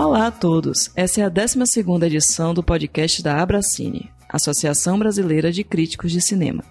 [0.00, 0.92] Olá a todos!
[0.94, 1.58] Essa é a 12
[2.06, 6.62] edição do podcast da Abracine, Associação Brasileira de Críticos de Cinema.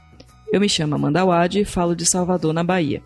[0.49, 3.03] Eu me chamo Amanda Wade e falo de Salvador, na Bahia.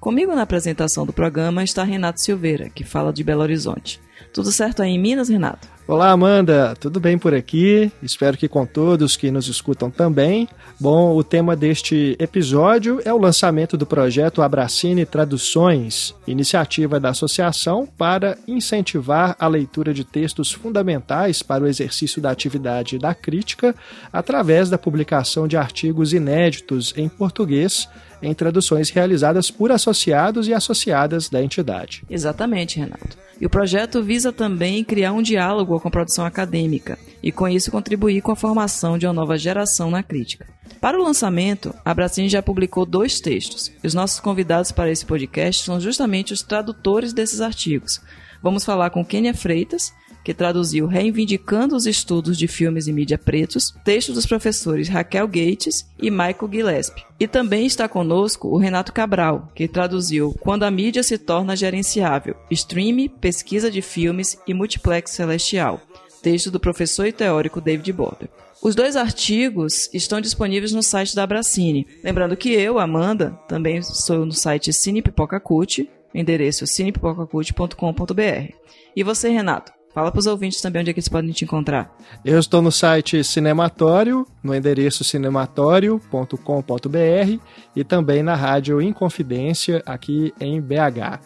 [0.00, 4.00] Comigo na apresentação do programa está Renato Silveira, que fala de Belo Horizonte.
[4.32, 5.68] Tudo certo aí em Minas, Renato?
[5.86, 7.92] Olá, Amanda, tudo bem por aqui?
[8.02, 10.48] Espero que com todos que nos escutam também.
[10.78, 17.86] Bom, o tema deste episódio é o lançamento do projeto Abracine Traduções, iniciativa da associação
[17.86, 23.74] para incentivar a leitura de textos fundamentais para o exercício da atividade da crítica
[24.10, 27.86] através da publicação de artigos inéditos em português
[28.22, 32.02] em traduções realizadas por associados e associadas da entidade.
[32.08, 33.18] Exatamente, Renato.
[33.40, 37.70] E o projeto visa também criar um diálogo com a produção acadêmica e, com isso,
[37.70, 40.46] contribuir com a formação de uma nova geração na crítica.
[40.80, 43.72] Para o lançamento, a Bracine já publicou dois textos.
[43.82, 48.00] E os nossos convidados para esse podcast são justamente os tradutores desses artigos.
[48.42, 49.92] Vamos falar com Kênia Freitas,
[50.24, 55.86] que traduziu Reivindicando os Estudos de Filmes e Mídia Pretos, texto dos professores Raquel Gates
[56.00, 57.04] e Michael Gillespie.
[57.18, 62.36] E também está conosco o Renato Cabral, que traduziu Quando a Mídia se Torna Gerenciável,
[62.50, 65.80] Stream, Pesquisa de Filmes e Multiplex Celestial,
[66.22, 68.28] texto do professor e teórico David Border.
[68.62, 71.86] Os dois artigos estão disponíveis no site da Abracine.
[72.04, 78.52] Lembrando que eu, Amanda, também sou no site Cine Pipoca Cult, endereço cinepipocacult.com.br.
[78.94, 79.79] E você, Renato?
[79.92, 81.92] Fala para os ouvintes também onde é que eles podem te encontrar.
[82.24, 87.40] Eu estou no site Cinematório, no endereço cinematório.com.br
[87.74, 91.18] e também na rádio Inconfidência aqui em BH.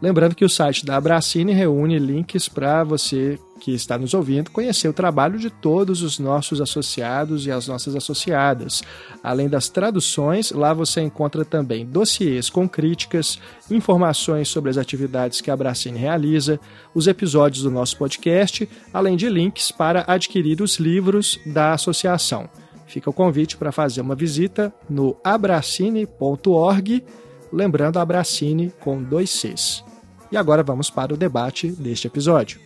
[0.00, 4.88] Lembrando que o site da Abracine reúne links para você que está nos ouvindo conhecer
[4.88, 8.82] o trabalho de todos os nossos associados e as nossas associadas.
[9.22, 13.38] Além das traduções, lá você encontra também dossiês com críticas,
[13.70, 16.58] informações sobre as atividades que a Abracine realiza,
[16.94, 22.48] os episódios do nosso podcast, além de links para adquirir os livros da associação.
[22.86, 27.04] Fica o convite para fazer uma visita no abracine.org,
[27.52, 29.89] lembrando Abracine com dois Cs.
[30.30, 32.60] E agora vamos para o debate deste episódio.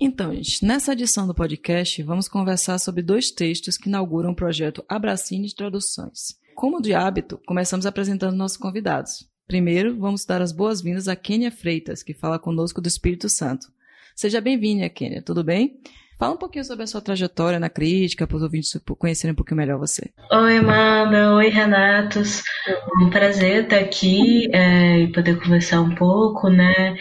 [0.00, 4.84] Então, gente, nessa edição do podcast, vamos conversar sobre dois textos que inauguram o projeto
[4.88, 6.36] Abracine Traduções.
[6.54, 9.28] Como de hábito, começamos apresentando nossos convidados.
[9.46, 13.72] Primeiro, vamos dar as boas-vindas a Kênia Freitas, que fala conosco do Espírito Santo.
[14.14, 15.80] Seja bem-vinda, Kênia, tudo bem?
[16.22, 19.56] Fala um pouquinho sobre a sua trajetória na crítica, para os ouvintes conhecerem um pouquinho
[19.56, 20.08] melhor você.
[20.30, 21.34] Oi, Amanda.
[21.34, 22.44] Oi, Renatos.
[23.02, 26.96] Um prazer estar aqui é, e poder conversar um pouco, né,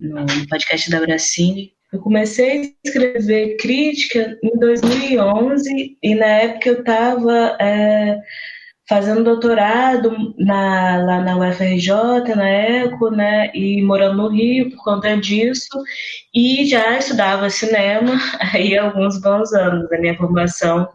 [0.00, 1.74] no podcast da Bracine.
[1.92, 8.18] Eu comecei a escrever crítica em 2011 e na época eu estava é,
[8.88, 15.16] fazendo doutorado na, lá na UFRJ, na ECO, né, e morando no Rio por conta
[15.16, 15.82] disso,
[16.34, 18.12] e já estudava cinema
[18.52, 19.90] aí há alguns bons anos.
[19.92, 20.88] A minha formação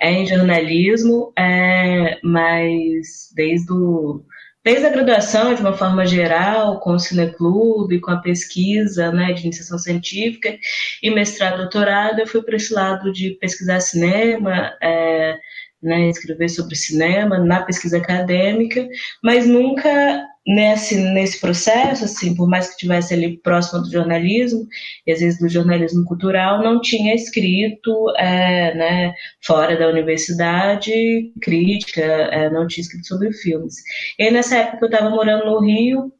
[0.00, 4.24] é em jornalismo, é, mas desde o
[4.64, 9.44] desde a graduação, de uma forma geral, com o Cineclube, com a pesquisa né, de
[9.44, 10.58] iniciação científica,
[11.02, 15.38] e mestrado, doutorado, eu fui para esse lado de pesquisar cinema, é,
[15.82, 18.86] né, escrever sobre cinema na pesquisa acadêmica,
[19.22, 24.66] mas nunca nesse, nesse processo, assim, por mais que estivesse ali próximo do jornalismo,
[25.06, 32.02] e às vezes do jornalismo cultural, não tinha escrito, é, né, fora da universidade, crítica,
[32.02, 33.74] é, não tinha escrito sobre filmes.
[34.18, 36.12] E aí, nessa época eu estava morando no Rio,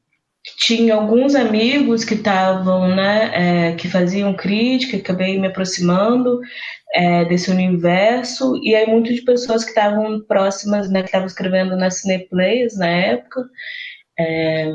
[0.56, 6.40] tinha alguns amigos que estavam, né, é, que faziam crítica, acabei me aproximando
[6.94, 11.90] é, desse universo, e aí muitas pessoas que estavam próximas, né, que estavam escrevendo na
[11.90, 13.44] Cineplays na época,
[14.18, 14.72] é,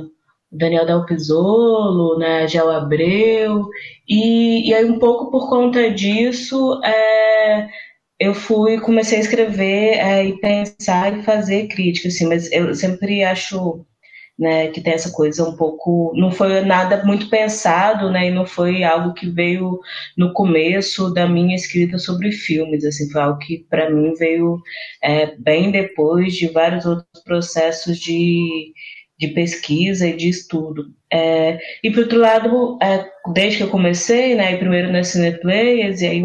[0.51, 3.67] Daniel Del Pisolo, né, Gel Abreu,
[4.07, 7.69] e, e aí um pouco por conta disso, é,
[8.19, 13.23] eu fui, comecei a escrever é, e pensar e fazer crítica, assim, mas eu sempre
[13.23, 13.85] acho
[14.37, 18.45] né, que tem essa coisa um pouco, não foi nada muito pensado, né, e não
[18.45, 19.79] foi algo que veio
[20.17, 24.59] no começo da minha escrita sobre filmes, assim, foi algo que para mim veio
[25.03, 28.73] é, bem depois de vários outros processos de,
[29.19, 30.85] de pesquisa e de estudo.
[31.11, 36.07] É, e por outro lado, é, desde que eu comecei, né, primeiro na Cineplayers, e
[36.07, 36.23] aí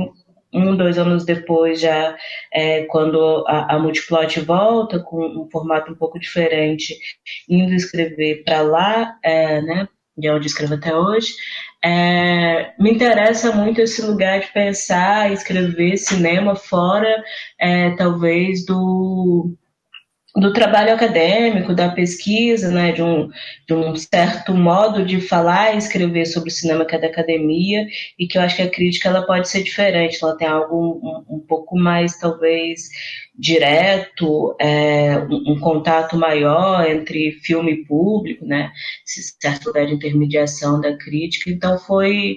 [0.53, 2.17] um, dois anos depois, já
[2.53, 6.99] é, quando a, a Multiplot volta com um formato um pouco diferente,
[7.49, 11.33] indo escrever para lá, é, né, de onde escrevo até hoje,
[11.85, 17.23] é, me interessa muito esse lugar de pensar escrever cinema fora,
[17.59, 19.55] é, talvez, do
[20.37, 23.29] do trabalho acadêmico, da pesquisa, né, de, um,
[23.67, 27.87] de um certo modo de falar e escrever sobre o cinema que é da academia,
[28.19, 31.37] e que eu acho que a crítica ela pode ser diferente, ela tem algo um,
[31.37, 32.89] um pouco mais, talvez,
[33.37, 38.71] direto, é, um, um, contato maior entre filme e público, né,
[39.07, 42.37] esse certo lugar de intermediação da crítica, então foi,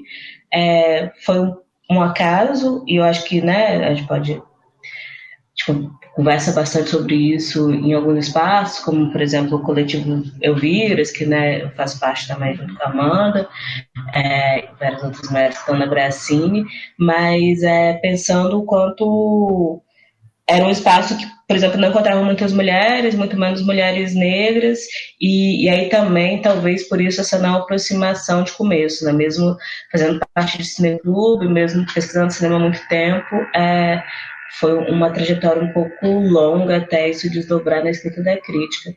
[0.51, 1.55] é, foi um,
[1.91, 4.41] um acaso, e eu acho que, né, a gente pode
[5.53, 11.25] tipo, conversa bastante sobre isso em alguns espaços, como, por exemplo, o coletivo Elviras, que
[11.25, 13.47] né, faz parte também junto com a Amanda,
[14.13, 16.65] é, e várias outras mulheres que estão na Bracine,
[16.99, 19.81] mas é, pensando o quanto
[20.47, 24.79] era um espaço que, por exemplo, não encontrava muitas mulheres, muito menos mulheres negras,
[25.19, 29.13] e, e aí também, talvez por isso, essa não aproximação de começo, né?
[29.13, 29.55] mesmo
[29.89, 34.03] fazendo parte de cineclube, mesmo pesquisando cinema há muito tempo, é,
[34.59, 38.94] foi uma trajetória um pouco longa até isso desdobrar na escrita da crítica.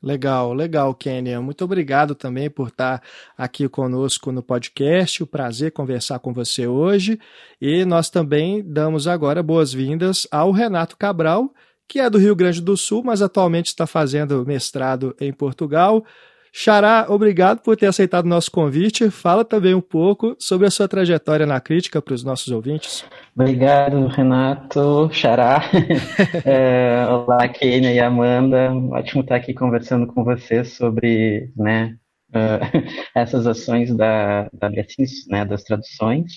[0.00, 1.40] Legal, legal, Kênia.
[1.40, 3.02] Muito obrigado também por estar
[3.36, 5.24] aqui conosco no podcast.
[5.24, 7.18] O prazer conversar com você hoje.
[7.60, 11.52] E nós também damos agora boas-vindas ao Renato Cabral,
[11.88, 16.04] que é do Rio Grande do Sul, mas atualmente está fazendo mestrado em Portugal.
[16.52, 19.10] Xará, obrigado por ter aceitado o nosso convite.
[19.10, 23.04] Fala também um pouco sobre a sua trajetória na crítica para os nossos ouvintes.
[23.34, 25.62] Obrigado, Renato, Xará.
[26.44, 28.72] é, olá, Kênia e Amanda.
[28.92, 31.96] Ótimo estar aqui conversando com vocês sobre né,
[32.30, 36.32] uh, essas ações da, da né, das traduções.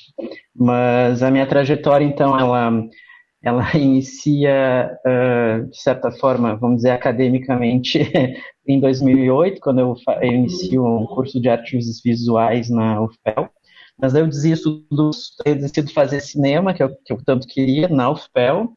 [0.55, 2.71] Mas a minha trajetória, então, ela
[3.43, 7.99] ela inicia, uh, de certa forma, vamos dizer, academicamente,
[8.67, 13.49] em 2008, quando eu, eu inicio um curso de artes visuais na UFPEL.
[13.99, 15.11] Mas eu desisto do,
[15.45, 18.71] eu decido fazer cinema, que eu, que eu tanto queria, na UFPEL,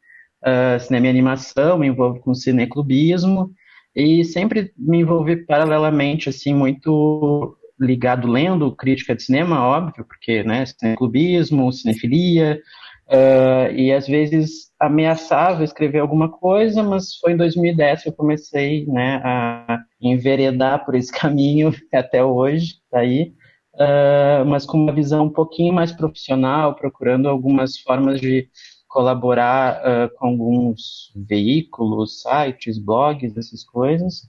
[0.45, 3.51] uh, cinema e animação, me envolvo com cineclubismo,
[3.95, 10.65] e sempre me envolvi paralelamente, assim, muito ligado lendo crítica de cinema, óbvio, porque, né,
[10.67, 12.61] cineclubismo, cinefilia,
[13.07, 18.87] Uh, e às vezes ameaçava escrever alguma coisa, mas foi em 2010 que eu comecei
[18.87, 23.35] né, a enveredar por esse caminho até hoje, tá aí,
[23.75, 28.49] uh, mas com uma visão um pouquinho mais profissional, procurando algumas formas de
[28.89, 34.23] colaborar uh, com alguns veículos, sites, blogs, essas coisas.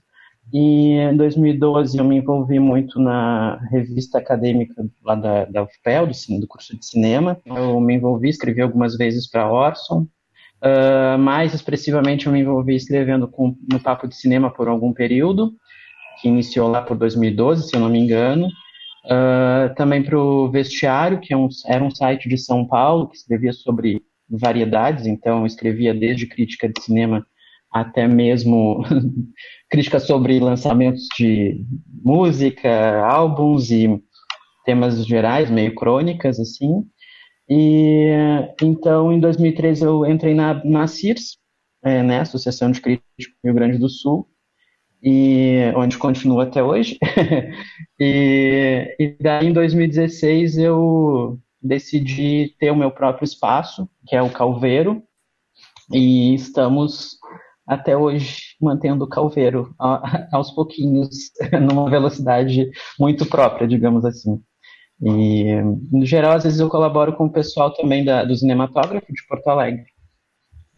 [0.52, 6.40] E em 2012 eu me envolvi muito na revista acadêmica lá da, da UFPEL, do,
[6.40, 7.38] do curso de cinema.
[7.44, 10.06] Eu me envolvi, escrevi algumas vezes para Orson.
[10.62, 15.52] Uh, mais expressivamente eu me envolvi escrevendo com, no Papo de Cinema por algum período,
[16.20, 18.46] que iniciou lá por 2012, se eu não me engano.
[19.04, 23.16] Uh, também para o Vestiário, que é um, era um site de São Paulo, que
[23.16, 27.24] escrevia sobre variedades, então escrevia desde crítica de cinema
[27.80, 28.82] até mesmo
[29.70, 31.64] críticas sobre lançamentos de
[32.02, 34.02] música, álbuns e
[34.64, 36.84] temas gerais, meio crônicas, assim.
[37.48, 38.10] E
[38.62, 41.38] então, em 2013, eu entrei na, na CIRS,
[41.84, 44.26] é, né, Associação de Críticos do Rio Grande do Sul,
[45.02, 46.98] e onde continuo até hoje.
[48.00, 54.30] e, e daí, em 2016, eu decidi ter o meu próprio espaço, que é o
[54.30, 55.02] Calveiro,
[55.92, 57.18] e estamos
[57.66, 59.74] até hoje mantendo o calveiro
[60.32, 61.08] aos pouquinhos,
[61.60, 64.40] numa velocidade muito própria, digamos assim.
[65.02, 65.60] E,
[65.92, 69.48] no geral, às vezes eu colaboro com o pessoal também da, do cinematógrafo de Porto
[69.48, 69.84] Alegre.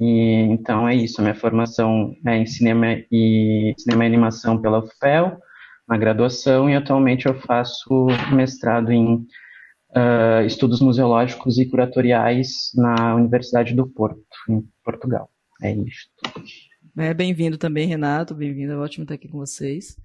[0.00, 5.38] E, então é isso, minha formação é em cinema e, cinema e animação pela UFPEL,
[5.88, 9.26] na graduação, e atualmente eu faço mestrado em
[9.96, 15.30] uh, estudos museológicos e curatoriais na Universidade do Porto, em Portugal.
[15.62, 16.08] É isso.
[16.98, 18.34] É, bem-vindo também, Renato.
[18.34, 19.96] Bem-vindo, é ótimo estar aqui com vocês.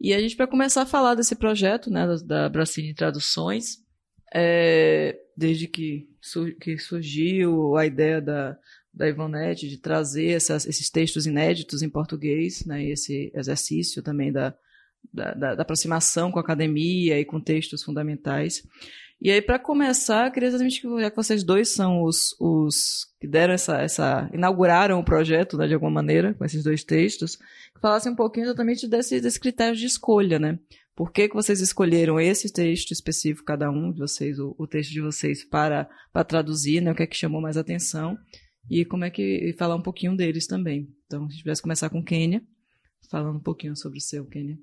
[0.00, 3.78] E a gente, para começar a falar desse projeto, né, da Bracine Traduções,
[4.34, 6.08] é, desde que,
[6.60, 8.58] que surgiu a ideia da,
[8.92, 14.52] da Ivonete de trazer essas, esses textos inéditos em português, né, esse exercício também da,
[15.12, 18.60] da, da, aproximação com a academia e com textos fundamentais.
[19.24, 23.26] E aí, para começar, queria exatamente que, já que vocês dois são os, os que
[23.26, 24.30] deram essa, essa.
[24.34, 28.44] inauguraram o projeto, né, de alguma maneira, com esses dois textos, que falassem um pouquinho
[28.44, 30.58] exatamente desses, desses critérios de escolha, né?
[30.94, 34.90] Por que, que vocês escolheram esse texto específico, cada um de vocês, o, o texto
[34.90, 36.92] de vocês, para, para traduzir, né?
[36.92, 38.18] O que é que chamou mais atenção?
[38.70, 39.22] E como é que.
[39.22, 40.86] E falar um pouquinho deles também.
[41.06, 42.42] Então, se tivesse começar com Quênia,
[43.10, 44.58] falando um pouquinho sobre o seu, Quênia.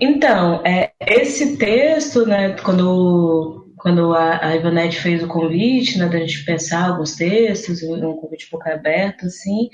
[0.00, 6.18] Então, é, esse texto, né, quando, quando a, a Ivonete fez o convite, né, da
[6.18, 9.68] gente pensar alguns textos, um convite um pouco aberto, assim,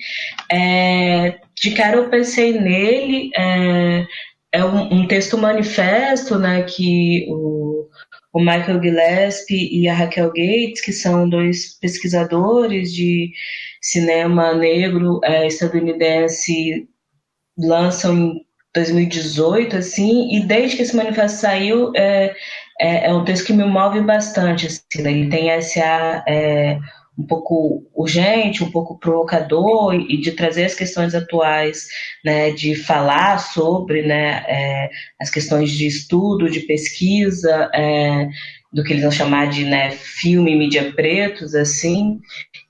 [0.51, 4.07] é, de cara eu pensei nele, é,
[4.53, 7.89] é um, um, texto manifesto, né, que o,
[8.33, 13.33] o Michael Gillespie e a Raquel Gates, que são dois pesquisadores de
[13.81, 16.89] cinema negro é, estadunidense,
[17.59, 18.41] lançam
[18.75, 22.35] 2018, assim, e desde que esse manifesto saiu, é,
[22.81, 25.12] é, é um texto que me move bastante, assim, né?
[25.12, 26.79] ele tem essa é,
[27.19, 31.87] um pouco urgente, um pouco provocador e, de trazer as questões atuais,
[32.25, 38.29] né, de falar sobre, né, é, as questões de estudo, de pesquisa, é,
[38.73, 42.21] do que eles vão chamar de né, filme mídia pretos, assim.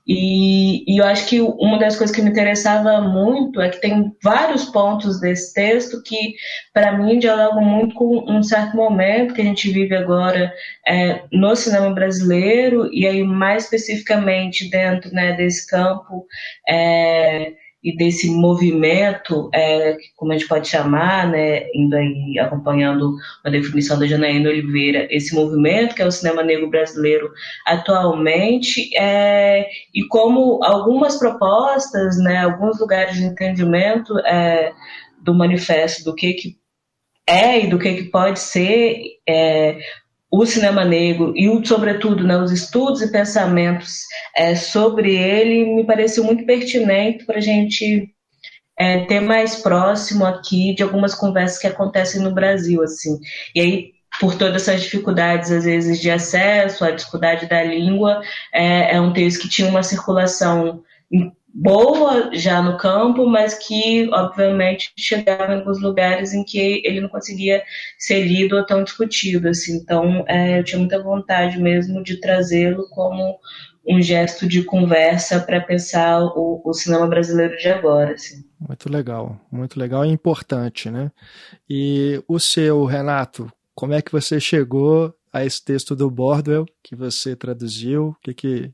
[0.05, 4.13] E, e, eu acho que uma das coisas que me interessava muito é que tem
[4.21, 6.35] vários pontos desse texto que,
[6.73, 10.53] para mim, dialogam muito com um certo momento que a gente vive agora
[10.85, 16.27] é, no cinema brasileiro, e aí mais especificamente dentro né, desse campo.
[16.67, 17.53] É,
[17.83, 23.99] e desse movimento, é, como a gente pode chamar, né, indo aí acompanhando a definição
[23.99, 27.29] da Janaína Oliveira, esse movimento que é o cinema negro brasileiro
[27.67, 34.71] atualmente, é, e como algumas propostas, né, alguns lugares de entendimento é,
[35.21, 36.55] do manifesto do que, que
[37.27, 38.97] é e do que, que pode ser
[39.27, 39.77] é,
[40.35, 43.99] o cinema negro e, sobretudo, né, os estudos e pensamentos
[44.35, 48.09] é, sobre ele me pareceu muito pertinente para a gente
[48.75, 53.19] é, ter mais próximo aqui de algumas conversas que acontecem no Brasil, assim.
[53.53, 58.19] E aí, por todas essas dificuldades, às vezes, de acesso, a dificuldade da língua,
[58.51, 60.81] é, é um texto que tinha uma circulação
[61.53, 67.09] boa já no campo, mas que, obviamente, chegava em alguns lugares em que ele não
[67.09, 67.63] conseguia
[67.97, 69.47] ser lido ou tão discutido.
[69.47, 69.77] Assim.
[69.77, 73.37] Então, é, eu tinha muita vontade mesmo de trazê-lo como
[73.85, 78.13] um gesto de conversa para pensar o, o, cinema brasileiro de agora.
[78.13, 78.43] Assim.
[78.59, 81.11] Muito legal, muito legal e importante, né?
[81.69, 86.95] E o seu, Renato, como é que você chegou a esse texto do Bordwell que
[86.95, 88.09] você traduziu?
[88.09, 88.71] O que, que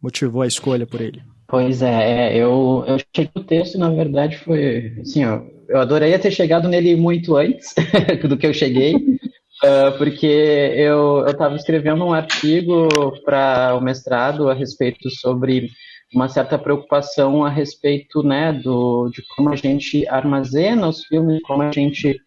[0.00, 1.22] motivou a escolha por ele?
[1.54, 6.18] Pois é, é eu, eu cheguei no texto, na verdade, foi assim, ó, eu adoraria
[6.18, 7.72] ter chegado nele muito antes
[8.28, 12.88] do que eu cheguei, uh, porque eu estava escrevendo um artigo
[13.24, 15.70] para o mestrado a respeito sobre
[16.12, 21.62] uma certa preocupação a respeito né, do, de como a gente armazena os filmes, como
[21.62, 22.20] a gente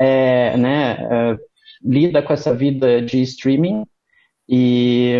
[0.00, 0.94] é, né,
[1.34, 1.38] uh,
[1.84, 3.84] lida com essa vida de streaming,
[4.48, 5.18] e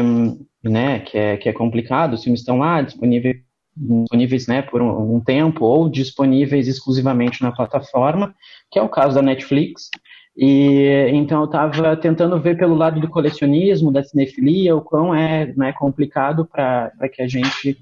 [0.65, 3.50] né, que é, que é complicado, os filmes estão lá disponíveis,
[3.81, 8.35] disponíveis né, por um, um, tempo ou disponíveis exclusivamente na plataforma,
[8.71, 9.89] que é o caso da Netflix.
[10.37, 15.53] E então eu estava tentando ver pelo lado do colecionismo, da cinefilia, o quão é
[15.57, 17.79] né, complicado para que a gente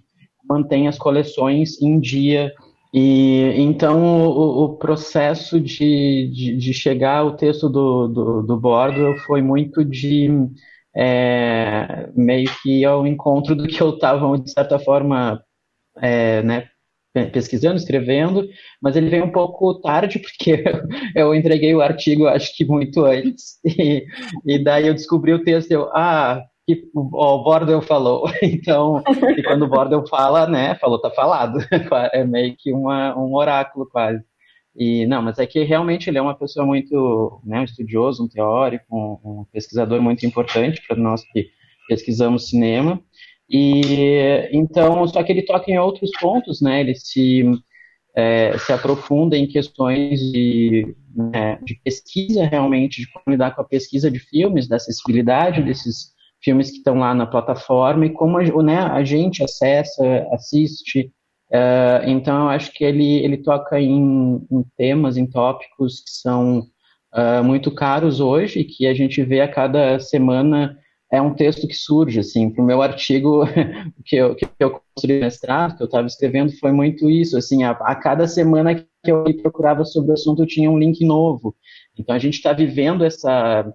[0.49, 2.53] mantenha as coleções em dia.
[2.95, 9.15] E então o, o processo de, de, de, chegar ao texto do, do, do Bordo
[9.27, 10.49] foi muito de
[10.97, 15.43] é, meio que ao encontro do que eu estava, de certa forma,
[16.03, 16.69] é, né,
[17.33, 18.47] pesquisando, escrevendo,
[18.81, 20.63] mas ele veio um pouco tarde, porque
[21.15, 24.05] eu entreguei o artigo, acho que muito antes, e,
[24.45, 29.03] e daí eu descobri o texto, eu, ah, que o Bordel falou, então,
[29.37, 31.59] e quando o Bordel fala, né, falou, tá falado,
[32.13, 34.23] é meio que uma, um oráculo quase.
[34.77, 38.29] E não, mas é que realmente ele é uma pessoa muito, né, um estudioso, um
[38.29, 41.49] teórico, um, um pesquisador muito importante para nós que
[41.89, 43.03] pesquisamos cinema.
[43.49, 46.81] E então, só que ele toca em outros pontos, né?
[46.81, 47.45] Ele se
[48.17, 53.65] é, se aprofunda em questões de, né, de pesquisa realmente, de como lidar com a
[53.65, 56.13] pesquisa de filmes, da acessibilidade desses
[56.43, 61.13] filmes que estão lá na plataforma e como a, né, a gente acessa, assiste,
[61.51, 66.61] Uh, então, eu acho que ele, ele toca em, em temas, em tópicos que são
[67.15, 70.79] uh, muito caros hoje e que a gente vê a cada semana
[71.11, 73.45] é um texto que surge, assim, para o meu artigo
[74.05, 77.71] que eu, que eu construí mestrado, que eu estava escrevendo, foi muito isso, assim, a,
[77.71, 81.57] a, cada semana que eu procurava sobre o assunto tinha um link novo.
[81.99, 83.67] Então, a gente está vivendo essa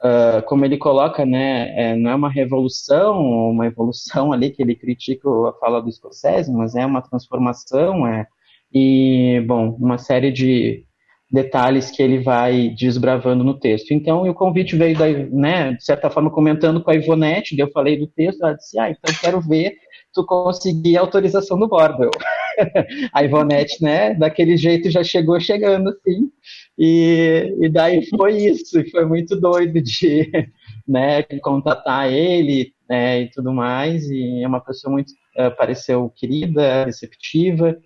[0.00, 3.20] uh, como ele coloca, né, é, não é uma revolução,
[3.50, 8.26] uma evolução ali que ele critica a fala do Scorsese, mas é uma transformação, é,
[8.72, 10.84] e, bom, uma série de
[11.30, 13.92] detalhes que ele vai desbravando no texto.
[13.92, 17.96] Então, o convite veio, da, né, de certa forma, comentando com a Ivonete, eu falei
[17.96, 19.74] do texto, ela disse, ah, então quero ver
[20.12, 22.10] tu conseguir a autorização do Bordel.
[23.14, 26.28] a Ivonete, né, daquele jeito já chegou chegando, assim,
[26.76, 30.28] e, e daí foi isso, foi muito doido de,
[30.86, 36.86] né, contatar ele, né, e tudo mais, e é uma pessoa muito, uh, pareceu querida,
[36.86, 37.78] receptiva,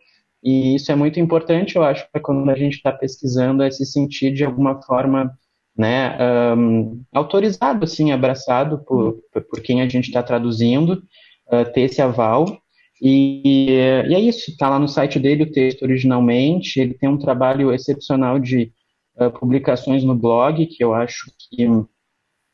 [0.44, 3.86] e isso é muito importante, eu acho, para quando a gente está pesquisando, é se
[3.86, 5.34] sentir de alguma forma
[5.74, 6.18] né,
[6.54, 11.02] um, autorizado, assim, abraçado por, por quem a gente está traduzindo,
[11.50, 12.58] uh, ter esse aval.
[13.00, 13.70] E,
[14.06, 17.72] e é isso, está lá no site dele o texto originalmente, ele tem um trabalho
[17.72, 18.70] excepcional de
[19.16, 21.66] uh, publicações no blog, que eu acho que,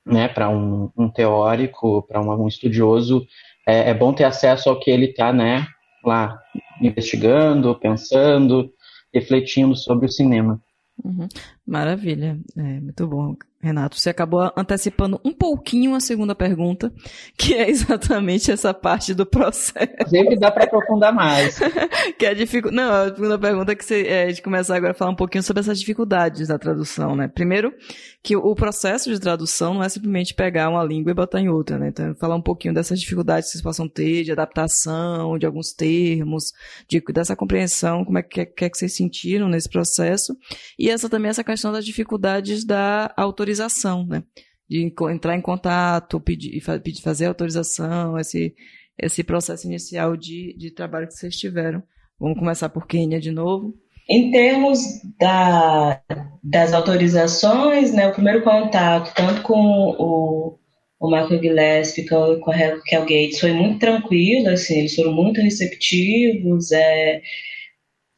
[0.06, 3.26] né, para um, um, teórico, para um, um, estudioso,
[3.66, 5.66] é, é, bom ter acesso ao que ele está, né,
[6.04, 6.40] lá
[6.80, 8.72] investigando, pensando,
[9.12, 10.60] refletindo sobre o cinema.
[11.04, 11.28] Uhum.
[11.66, 13.36] Maravilha, é, muito bom.
[13.62, 16.90] Renato, você acabou antecipando um pouquinho a segunda pergunta,
[17.36, 20.08] que é exatamente essa parte do processo.
[20.08, 21.58] Sempre dá para aprofundar mais.
[22.18, 22.70] que é a dificu...
[22.70, 25.16] Não, a segunda pergunta é que você, é, a gente começar agora a falar um
[25.16, 27.28] pouquinho sobre essas dificuldades da tradução, né?
[27.28, 27.70] Primeiro,
[28.22, 31.78] que o processo de tradução não é simplesmente pegar uma língua e botar em outra,
[31.78, 31.88] né?
[31.88, 36.52] Então, falar um pouquinho dessas dificuldades que vocês possam ter, de adaptação, de alguns termos,
[36.88, 40.34] de, dessa compreensão, como é que, que, é que vocês sentiram nesse processo.
[40.78, 43.49] E essa também, essa questão das dificuldades da autorização,
[44.06, 44.22] né?
[44.68, 46.60] De entrar em contato, pedir,
[47.02, 48.54] fazer autorização, esse,
[48.98, 51.82] esse processo inicial de, de trabalho que vocês tiveram.
[52.18, 53.74] Vamos começar por Quênia de novo.
[54.08, 54.80] Em termos
[55.18, 56.00] da,
[56.42, 60.58] das autorizações, né, o primeiro contato, tanto com o,
[60.98, 65.40] o Michael Gillespie com, com a Raquel Gates, foi muito tranquilo, assim, eles foram muito
[65.40, 67.22] receptivos, é,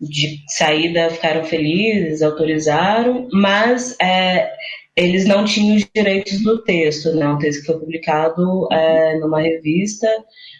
[0.00, 4.50] de saída ficaram felizes, autorizaram, mas é,
[4.96, 7.26] eles não tinham os direitos do texto, né?
[7.28, 10.06] Um texto que foi publicado é, numa revista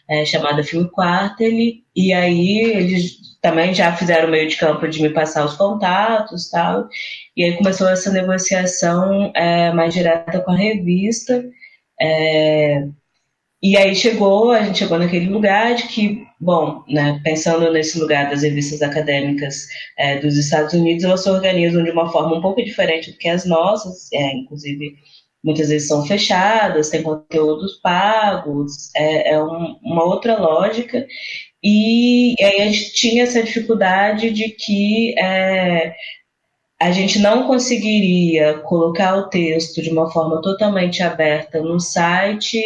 [0.08, 5.10] é, chamada Film Quarterly, e aí eles também já fizeram meio de campo de me
[5.10, 6.88] passar os contatos tal,
[7.36, 11.44] e aí começou essa negociação é, mais direta com a revista,
[12.00, 12.86] é,
[13.62, 18.28] e aí chegou, a gente chegou naquele lugar de que, bom, né, pensando nesse lugar
[18.28, 22.64] das revistas acadêmicas é, dos Estados Unidos, elas se organizam de uma forma um pouco
[22.64, 24.96] diferente do que as nossas, é, inclusive
[25.44, 31.06] muitas vezes são fechadas, tem conteúdos pagos, é, é um, uma outra lógica.
[31.62, 35.94] E, e, aí a gente tinha essa dificuldade de que é,
[36.80, 42.60] a gente não conseguiria colocar o texto de uma forma totalmente aberta no site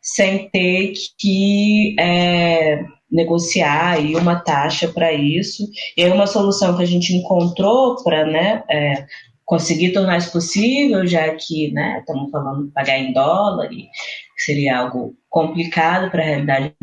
[0.00, 5.68] sem ter que é, negociar aí uma taxa para isso.
[5.96, 9.06] E aí uma solução que a gente encontrou para né, é,
[9.44, 13.88] conseguir tornar isso possível, já que né, estamos falando de pagar em dólar, e
[14.36, 16.74] seria algo complicado para a realidade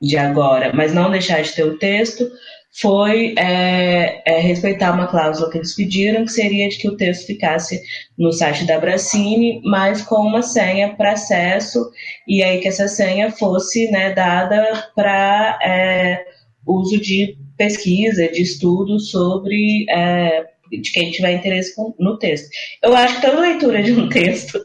[0.00, 2.28] de agora, mas não deixar de ter o texto,
[2.72, 7.26] foi é, é, respeitar uma cláusula que eles pediram, que seria de que o texto
[7.26, 7.82] ficasse
[8.16, 11.90] no site da Bracine, mas com uma senha para acesso,
[12.26, 16.24] e aí que essa senha fosse né, dada para é,
[16.66, 22.48] uso de pesquisa, de estudo sobre é, de quem tiver interesse no texto.
[22.82, 24.58] Eu acho que toda leitura de um texto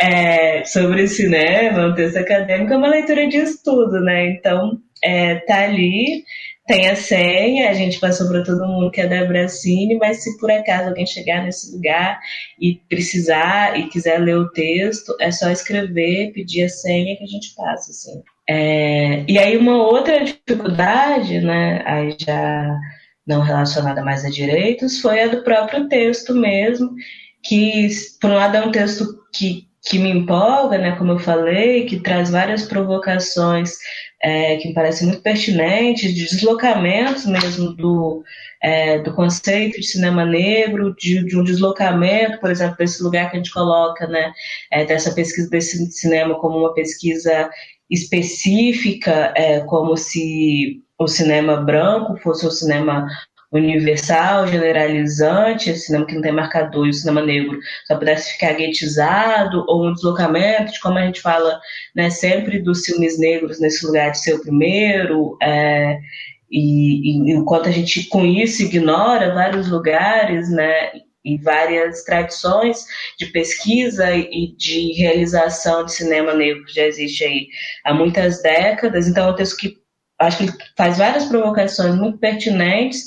[0.00, 4.30] é, sobre cinema, um texto acadêmico, é uma leitura de estudo, né?
[4.30, 6.24] Então, é, tá ali
[6.70, 10.38] tem a senha, a gente passou para todo mundo que é da Bracine, mas se
[10.38, 12.20] por acaso alguém chegar nesse lugar
[12.60, 17.26] e precisar e quiser ler o texto, é só escrever, pedir a senha que a
[17.26, 18.22] gente passa, assim.
[18.48, 22.78] É, e aí uma outra dificuldade, né, aí já
[23.26, 26.94] não relacionada mais a direitos, foi a do próprio texto mesmo,
[27.42, 27.88] que
[28.20, 32.00] por um lado é um texto que que me empolga, né, como eu falei, que
[32.00, 33.78] traz várias provocações
[34.22, 38.22] é, que me parecem muito pertinentes, de deslocamentos mesmo do,
[38.62, 43.36] é, do conceito de cinema negro, de, de, um deslocamento, por exemplo, desse lugar que
[43.36, 44.32] a gente coloca, né,
[44.70, 47.50] é, dessa pesquisa desse cinema como uma pesquisa
[47.88, 53.06] específica, é, como se o cinema branco fosse o cinema
[53.52, 59.64] universal, generalizante, cinema que não tem marcador e o cinema negro só pudesse ficar guetizado,
[59.68, 61.60] ou um deslocamento de como a gente fala
[61.94, 65.98] né, sempre dos filmes negros nesse lugar de ser o primeiro, é,
[66.50, 70.92] e, e enquanto a gente com isso ignora vários lugares, né,
[71.24, 72.84] e várias tradições
[73.18, 77.46] de pesquisa e de realização de cinema negro que já existe aí
[77.84, 79.06] há muitas décadas.
[79.06, 79.76] Então, é um texto que
[80.18, 83.04] acho que faz várias provocações muito pertinentes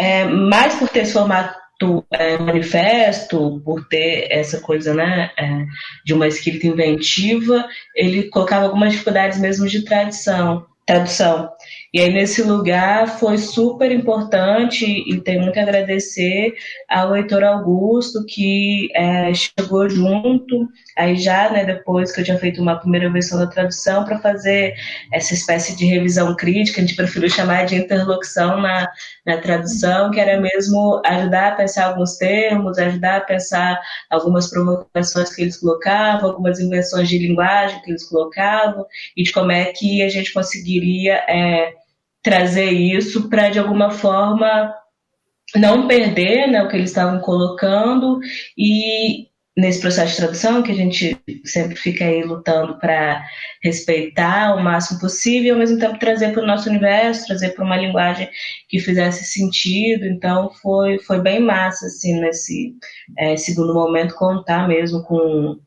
[0.00, 5.66] é, mais por ter esse formato é, manifesto, por ter essa coisa né, é,
[6.06, 10.64] de uma escrita inventiva, ele colocava algumas dificuldades mesmo de tradição.
[10.86, 11.50] tradução.
[11.92, 16.54] E aí, nesse lugar, foi super importante e tenho muito agradecer
[16.88, 22.62] ao Heitor Augusto, que é, chegou junto, aí já, né, depois que eu tinha feito
[22.62, 24.74] uma primeira versão da tradução, para fazer
[25.12, 28.88] essa espécie de revisão crítica, a gente preferiu chamar de interlocução na,
[29.26, 35.34] na tradução, que era mesmo ajudar a pensar alguns termos, ajudar a pensar algumas provocações
[35.34, 40.02] que eles colocavam, algumas invenções de linguagem que eles colocavam, e de como é que
[40.04, 41.14] a gente conseguiria.
[41.28, 41.79] É,
[42.22, 44.74] trazer isso para, de alguma forma,
[45.56, 48.20] não perder né, o que eles estavam colocando
[48.56, 53.22] e nesse processo de tradução que a gente sempre fica aí lutando para
[53.62, 57.64] respeitar o máximo possível e ao mesmo tempo trazer para o nosso universo, trazer para
[57.64, 58.30] uma linguagem
[58.68, 60.06] que fizesse sentido.
[60.06, 62.74] Então foi, foi bem massa assim nesse
[63.18, 65.58] é, segundo momento contar mesmo com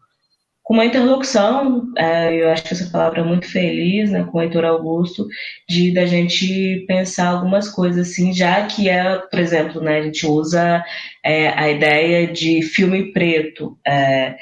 [0.63, 4.41] com uma interlocução, é, eu acho que essa palavra é muito feliz, né, com o
[4.41, 5.27] Heitor Augusto,
[5.67, 10.25] de da gente pensar algumas coisas assim, já que é, por exemplo, né, a gente
[10.25, 10.81] usa
[11.23, 14.35] é, a ideia de filme preto, é,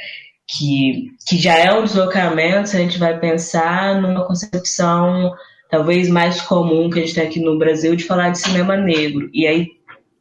[0.47, 5.33] que, que já é um deslocamento, se a gente vai pensar numa concepção
[5.71, 9.29] talvez mais comum que a gente tem aqui no Brasil de falar de cinema negro.
[9.33, 9.67] E aí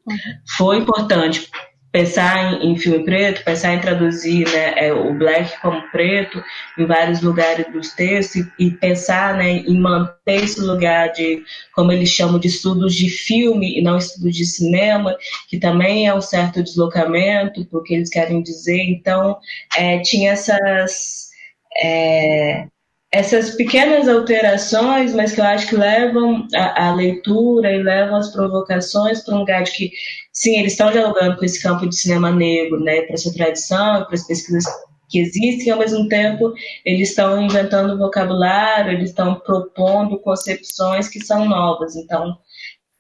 [0.07, 0.17] uhum.
[0.57, 1.51] foi importante
[1.93, 6.43] pensar em, em, filme preto, pensar em traduzir né, é, o black como preto
[6.79, 11.43] em vários lugares dos textos e, e, pensar né, em manter esse lugar de,
[11.75, 15.17] como eles chamam de estudos de filme e não estudos de cinema,
[15.49, 18.83] que também é um certo deslocamento porque eles querem dizer.
[18.83, 19.37] Então,
[19.77, 21.29] é, tinha essas.
[21.83, 22.67] É,
[23.13, 28.31] essas pequenas alterações, mas que eu acho que levam a, a leitura e levam as
[28.33, 29.91] provocações para um lugar de que,
[30.33, 34.15] sim, eles estão dialogando com esse campo de cinema negro, né, para sua tradição, para
[34.15, 34.65] as pesquisas
[35.09, 41.49] que existem, ao mesmo tempo eles estão inventando vocabulário, eles estão propondo concepções que são
[41.49, 41.97] novas.
[41.97, 42.39] Então,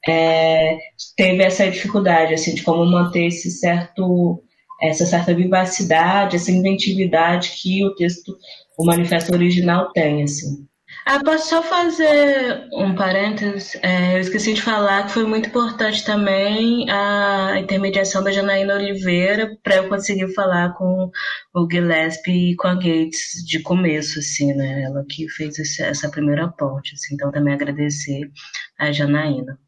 [0.09, 0.77] é,
[1.16, 4.42] teve essa dificuldade, assim, de como manter esse certo,
[4.83, 8.37] essa certa vivacidade, essa inventividade que o texto
[8.81, 10.66] o manifesto original tem, assim.
[11.07, 13.77] Ah, posso só fazer um parênteses?
[13.83, 19.57] É, eu esqueci de falar que foi muito importante também a intermediação da Janaína Oliveira
[19.62, 21.11] para eu conseguir falar com
[21.55, 24.83] o Gillespie e com a Gates de começo, assim, né?
[24.83, 27.14] Ela que fez esse, essa primeira ponte, assim.
[27.14, 28.31] Então, também agradecer
[28.79, 29.59] a Janaína.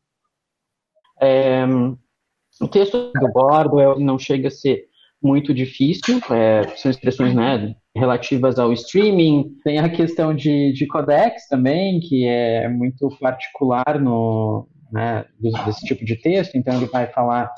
[1.21, 1.65] É,
[2.61, 4.87] o texto do Bordo não chega a ser
[5.23, 9.57] muito difícil, é, são expressões, né, relativas ao streaming.
[9.65, 16.05] Tem a questão de, de codecs também, que é muito particular no, né, desse tipo
[16.05, 16.57] de texto.
[16.57, 17.51] Então, ele vai falar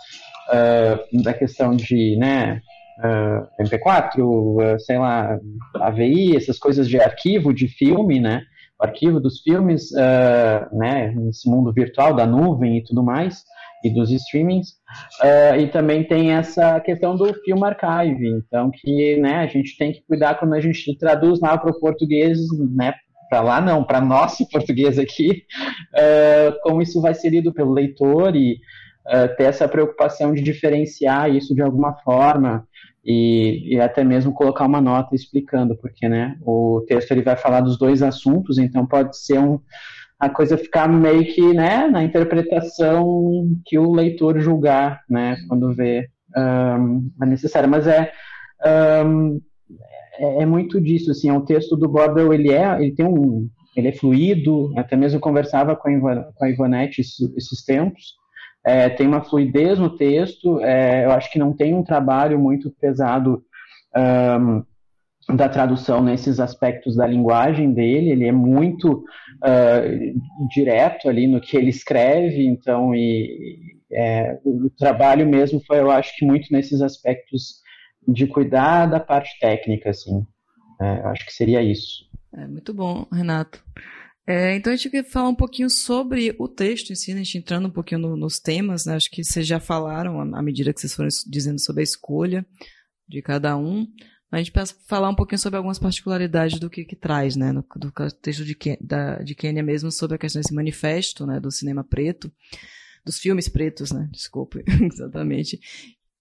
[0.51, 2.61] uh, da questão de né,
[2.99, 5.39] uh, ah, MP4, uh, ah, sei lá,
[5.81, 8.43] AVI, essas coisas de arquivo de filme, né?
[8.81, 9.93] O arquivo dos filmes,
[10.73, 13.45] né, nesse mundo virtual da nuvem e tudo mais
[13.85, 14.71] e dos streamings.
[15.21, 19.93] Uh, e também tem essa questão do film archive, então que né, a gente tem
[19.93, 22.39] que cuidar quando a gente traduz lá para o português,
[22.75, 22.95] né,
[23.29, 25.43] para lá não, para nosso português aqui,
[25.95, 28.55] uh, como isso vai ser lido pelo leitor e
[29.07, 32.67] uh, ter essa preocupação de diferenciar isso de alguma forma
[33.05, 37.61] e, e, até mesmo colocar uma nota explicando, porque né, o texto ele vai falar
[37.61, 39.61] dos dois assuntos, então pode ser um
[40.19, 46.09] a coisa ficar meio que né, na interpretação que o leitor julgar né, quando vê
[46.37, 47.69] um, a necessária.
[47.69, 48.13] Mas é,
[49.05, 49.41] um,
[50.19, 53.49] é, é, muito disso, assim, é um texto do Bordel, ele é, ele tem um,
[53.77, 58.15] ele é fluido, até mesmo conversava com a, Ivan, com a Ivonete esses, esses tempos,
[58.65, 62.71] é, tem uma fluidez no texto, é, eu acho que não tem um trabalho muito
[62.81, 63.43] pesado
[63.97, 64.65] um,
[65.29, 69.05] da tradução nesses aspectos da linguagem dele, ele é muito
[69.43, 75.91] uh, direto ali no que ele escreve, então e, é, o trabalho mesmo foi, eu
[75.91, 77.63] acho que muito nesses aspectos
[78.07, 80.27] de cuidar da parte técnica, assim,
[80.81, 82.05] é, acho que seria isso.
[82.33, 83.63] É muito bom, Renato.
[84.27, 87.21] É, então a gente quer falar um pouquinho sobre o texto em si, né?
[87.21, 88.97] a gente entrando um pouquinho no, nos temas, né?
[88.97, 92.45] acho que vocês já falaram à medida que vocês foram dizendo sobre a escolha
[93.07, 93.87] de cada um
[94.35, 97.65] a gente passa falar um pouquinho sobre algumas particularidades do que, que traz, né, no,
[97.77, 101.85] do texto de, da, de Kenya mesmo, sobre a questão desse manifesto, né, do cinema
[101.85, 102.33] preto,
[103.05, 105.61] dos filmes pretos, né, desculpe, exatamente.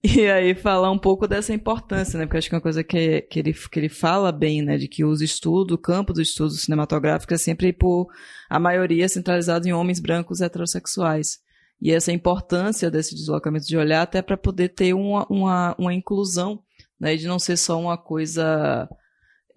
[0.04, 3.21] E aí falar um pouco dessa importância, né, porque acho que é uma coisa que,
[3.21, 6.62] que, ele, que ele fala bem, né, de que os estudos, o campo dos estudos
[6.62, 8.08] cinematográficos é sempre por,
[8.49, 11.39] a maioria, centralizado em homens brancos heterossexuais.
[11.82, 16.62] E essa importância desse deslocamento de olhar até para poder ter uma, uma, uma inclusão
[17.04, 18.88] né, de não ser só uma coisa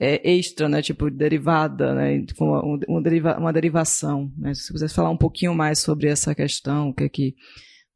[0.01, 0.83] é, extra, né?
[0.83, 2.21] Tipo, derivada, né?
[2.27, 4.33] Tipo, uma, uma, deriva, uma derivação.
[4.37, 4.53] Né?
[4.53, 7.35] Se você pudesse falar um pouquinho mais sobre essa questão, o que é que,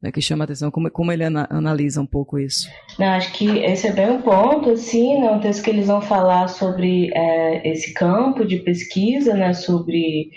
[0.01, 2.69] né, que chama a atenção, como, como ele ana, analisa um pouco isso?
[2.97, 5.33] Não, acho que esse é bem um ponto, assim, né?
[5.33, 9.53] Um texto que eles vão falar sobre é, esse campo de pesquisa, né?
[9.53, 10.31] Sobre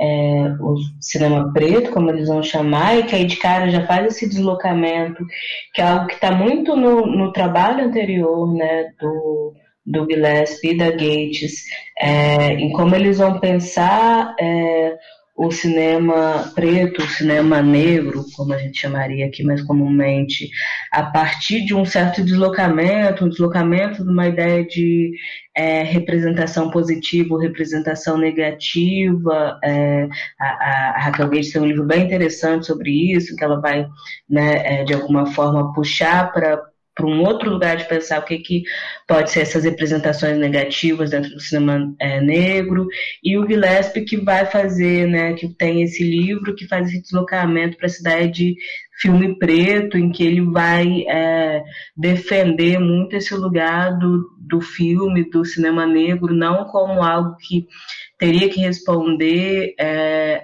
[0.00, 4.06] é, o cinema preto, como eles vão chamar, e que aí de cara já faz
[4.06, 5.24] esse deslocamento,
[5.74, 8.90] que é algo que está muito no, no trabalho anterior, né?
[8.98, 11.64] Do do Gillespie e da Gates,
[11.98, 14.96] é, em como eles vão pensar é,
[15.42, 20.50] o cinema preto, o cinema negro, como a gente chamaria aqui mais comumente,
[20.92, 25.12] a partir de um certo deslocamento, um deslocamento de uma ideia de
[25.56, 29.58] é, representação positiva ou representação negativa.
[29.64, 33.86] É, a, a, Raquel Gates tem um livro bem interessante sobre isso, que ela vai,
[34.28, 36.60] né, é, de alguma forma, puxar para
[37.00, 38.62] para um outro lugar de pensar o que, que
[39.08, 42.86] pode ser essas representações negativas dentro do cinema é, negro,
[43.24, 47.78] e o Gillespie que vai fazer, né, que tem esse livro que faz esse deslocamento
[47.78, 48.54] para essa ideia de
[49.00, 51.62] filme preto, em que ele vai é,
[51.96, 57.66] defender muito esse lugar do, do filme, do cinema negro, não como algo que
[58.18, 60.42] teria que responder é,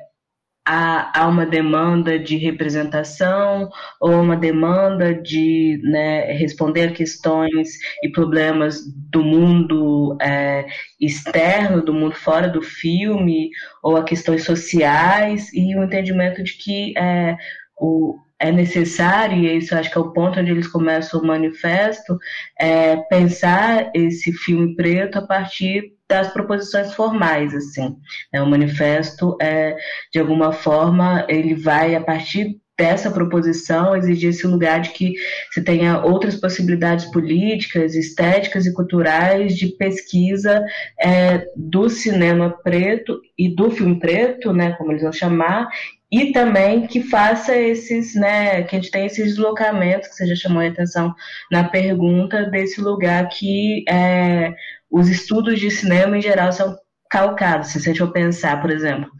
[0.66, 8.81] há, há uma demanda de representação ou uma demanda de né, responder questões e problemas
[9.11, 10.66] do mundo é,
[11.00, 13.50] externo, do mundo fora do filme,
[13.83, 17.37] ou a questões sociais, e o entendimento de que é,
[17.79, 22.18] o, é necessário, e isso acho que é o ponto onde eles começam o manifesto,
[22.59, 27.97] é pensar esse filme preto a partir das proposições formais, assim.
[28.33, 29.77] É, o manifesto, é,
[30.12, 35.14] de alguma forma, ele vai, a partir dessa proposição, exigir esse lugar de que
[35.51, 40.62] se tenha outras possibilidades políticas, estéticas e culturais de pesquisa
[41.01, 45.69] é, do cinema preto e do filme preto, né, como eles vão chamar,
[46.12, 50.37] e também que faça esses, né, que a gente tenha esses deslocamentos, que você já
[50.37, 51.14] chamou a atenção
[51.51, 54.55] na pergunta, desse lugar que é,
[54.97, 56.75] os estudos de cinema em geral são
[57.11, 57.69] calcados.
[57.69, 59.11] Se gente for pensar, por exemplo,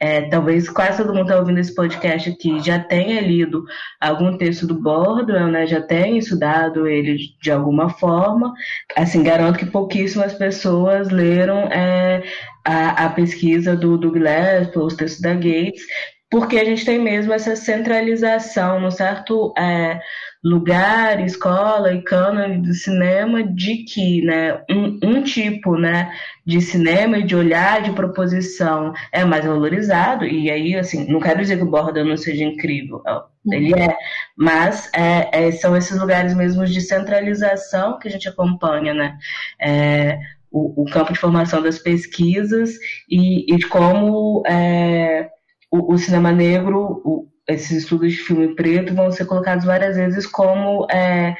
[0.00, 3.64] é, talvez quase todo mundo está ouvindo esse podcast aqui já tenha lido
[4.00, 8.52] algum texto do Bordwell, né, já tenha estudado ele de alguma forma.
[8.96, 12.24] Assim, garanto que pouquíssimas pessoas leram é,
[12.64, 15.84] a, a, pesquisa do Douglas, os textos da Gates,
[16.28, 20.00] porque a gente tem mesmo essa centralização no certo é,
[20.42, 26.12] lugar, escola e cânone do cinema de que né, um, um, tipo né,
[26.46, 31.40] de cinema e de olhar, de proposição é mais valorizado, e aí, assim, não quero
[31.40, 33.02] dizer que o Borda não seja incrível,
[33.50, 33.94] ele é,
[34.36, 39.18] mas é, é, são esses lugares mesmo de centralização que a gente acompanha, né?
[39.60, 40.18] É,
[40.50, 42.74] o, o, campo de formação das pesquisas
[43.08, 45.30] e, e de como é,
[45.70, 50.26] o, o, cinema negro, o, esses estudos de filme preto vão ser colocados várias vezes
[50.26, 51.36] como é,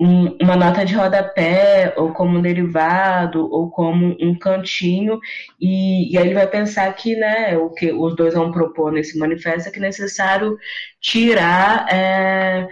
[0.00, 5.20] um, uma nota de rodapé, ou como um derivado, ou como um cantinho,
[5.60, 9.18] e, e aí ele vai pensar que né, o que os dois vão propor nesse
[9.18, 10.58] manifesto é que é necessário
[11.00, 12.66] tirar é,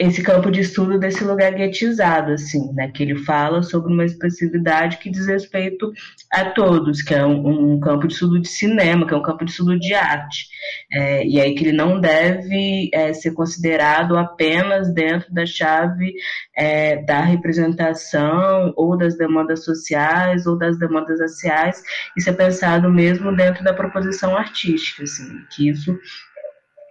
[0.00, 2.90] esse campo de estudo desse lugar guetizado, assim, né?
[2.90, 5.92] Que ele fala sobre uma expressividade que diz respeito
[6.32, 9.44] a todos, que é um, um campo de estudo de cinema, que é um campo
[9.44, 10.46] de estudo de arte.
[10.90, 16.14] É, e aí que ele não deve é, ser considerado apenas dentro da chave
[16.56, 21.82] é, da representação ou das demandas sociais ou das demandas raciais,
[22.16, 25.94] e ser pensado mesmo dentro da proposição artística, assim, que isso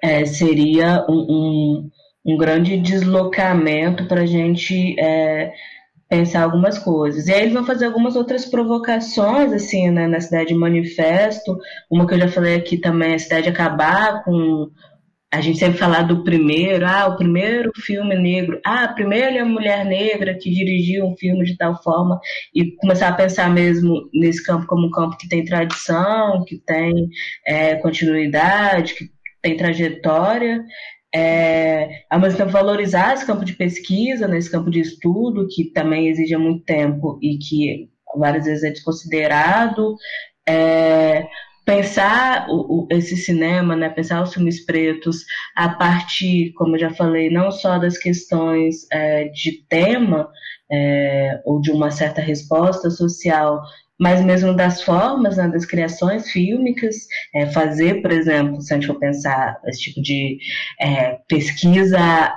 [0.03, 1.89] é, seria um, um
[2.25, 5.51] um grande deslocamento para a gente é,
[6.09, 7.27] pensar algumas coisas.
[7.27, 11.57] E aí vão fazer algumas outras provocações, assim, né, na cidade de Manifesto,
[11.89, 14.69] uma que eu já falei aqui também, a cidade acabar com
[15.31, 20.33] a gente sempre falar do primeiro, ah, o primeiro filme negro, ah, a mulher negra
[20.33, 22.19] que dirigiu um filme de tal forma,
[22.53, 27.09] e começar a pensar mesmo nesse campo como um campo que tem tradição, que tem
[27.45, 30.63] é, continuidade, que tem trajetória,
[31.13, 35.65] é, ao mesmo tempo valorizar esse campo de pesquisa, né, esse campo de estudo, que
[35.71, 39.95] também exige muito tempo e que várias vezes é desconsiderado,
[40.47, 41.27] é,
[41.65, 45.23] pensar o, o, esse cinema, né, pensar os filmes pretos
[45.55, 50.29] a partir, como eu já falei, não só das questões é, de tema
[50.71, 53.61] é, ou de uma certa resposta social,
[53.99, 56.95] mas mesmo das formas, né, das criações fílmicas,
[57.35, 60.37] é, fazer, por exemplo, se a gente for pensar esse tipo de
[60.79, 62.33] é, pesquisa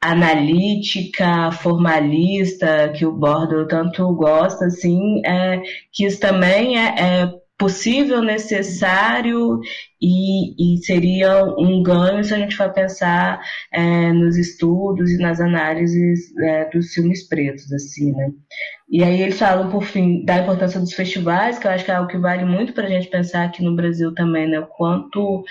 [0.00, 8.20] analítica, formalista, que o Bordo tanto gosta, assim, é, que isso também é, é possível,
[8.20, 9.60] necessário
[10.00, 13.40] e, e, seria um ganho se a gente for pensar
[13.72, 18.30] é, nos estudos e nas análises é, dos filmes pretos, assim, né?
[18.90, 21.94] E aí eles falam, por fim, da importância dos festivais, que eu acho que é
[21.94, 24.58] algo que vale muito para a gente pensar aqui no Brasil também, né?
[24.58, 25.44] O quanto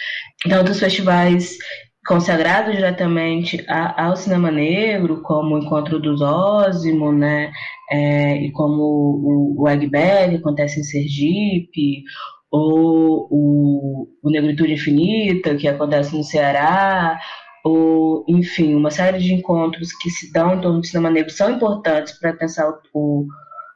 [0.49, 1.57] tanto os festivais
[2.05, 7.51] consagrado diretamente a, ao cinema negro, como o Encontro dos Ósimo, né,
[7.89, 12.03] é, e como o, o Egberg, acontece em Sergipe,
[12.49, 17.19] ou o, o Negritude Infinita, que acontece no Ceará,
[17.63, 21.51] ou, enfim, uma série de encontros que se dão em torno do cinema negro são
[21.51, 23.27] importantes para pensar o, o,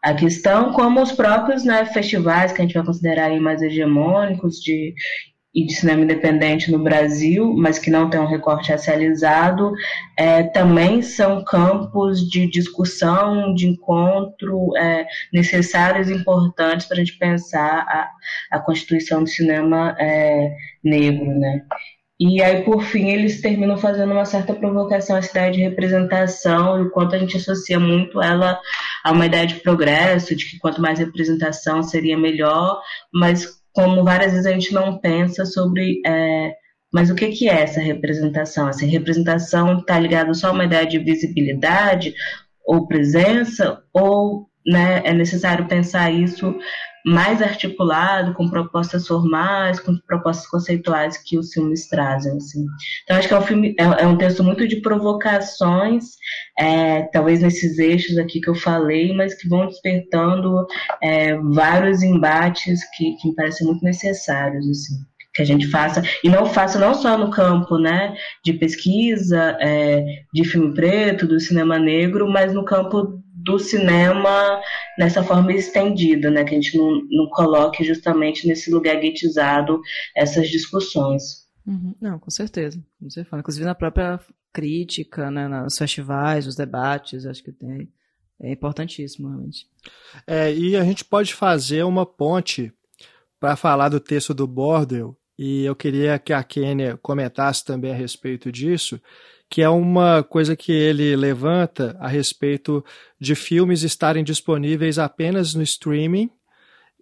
[0.03, 4.93] a questão, como os próprios né, festivais que a gente vai considerar mais hegemônicos de
[5.55, 9.71] e de cinema independente no Brasil, mas que não tem um recorte racializado,
[10.17, 17.17] é, também são campos de discussão, de encontro é, necessários e importantes para a gente
[17.17, 18.09] pensar a,
[18.51, 20.51] a constituição do cinema é,
[20.83, 21.61] negro, né?
[22.17, 26.83] E aí, por fim, eles terminam fazendo uma certa provocação à ideia de representação e
[26.83, 28.57] o quanto a gente associa muito ela
[29.03, 32.81] a uma ideia de progresso, de que quanto mais representação seria melhor,
[33.13, 36.53] mas como várias vezes a gente não pensa sobre é,
[36.95, 38.69] mas o que, que é essa representação?
[38.69, 42.13] Essa representação está ligada só a uma ideia de visibilidade
[42.65, 46.57] ou presença, ou né, é necessário pensar isso
[47.05, 52.35] mais articulado, com propostas formais, com propostas conceituais que os filmes trazem.
[52.37, 52.65] Assim.
[53.03, 56.15] Então, acho que é um, filme, é, é um texto muito de provocações,
[56.57, 60.65] é, talvez nesses eixos aqui que eu falei, mas que vão despertando
[61.01, 64.67] é, vários embates que, que me parecem muito necessários.
[64.67, 64.95] Assim
[65.35, 70.01] que a gente faça, e não faça não só no campo né, de pesquisa, é,
[70.33, 74.59] de filme preto, do cinema negro, mas no campo do cinema
[74.97, 76.43] nessa forma estendida, né?
[76.43, 79.79] Que a gente não, não coloque justamente nesse lugar guetizado
[80.15, 81.45] essas discussões.
[81.65, 81.93] Uhum.
[82.01, 82.83] Não, com certeza.
[82.97, 83.41] Como você fala.
[83.41, 84.19] Inclusive na própria
[84.51, 87.89] crítica, né, nos festivais, os debates, acho que tem.
[88.41, 89.67] É importantíssimo, realmente.
[90.27, 92.73] É, e a gente pode fazer uma ponte
[93.39, 97.95] para falar do texto do Bordel, e eu queria que a Kênia comentasse também a
[97.95, 98.99] respeito disso,
[99.49, 102.83] que é uma coisa que ele levanta a respeito
[103.19, 106.29] de filmes estarem disponíveis apenas no streaming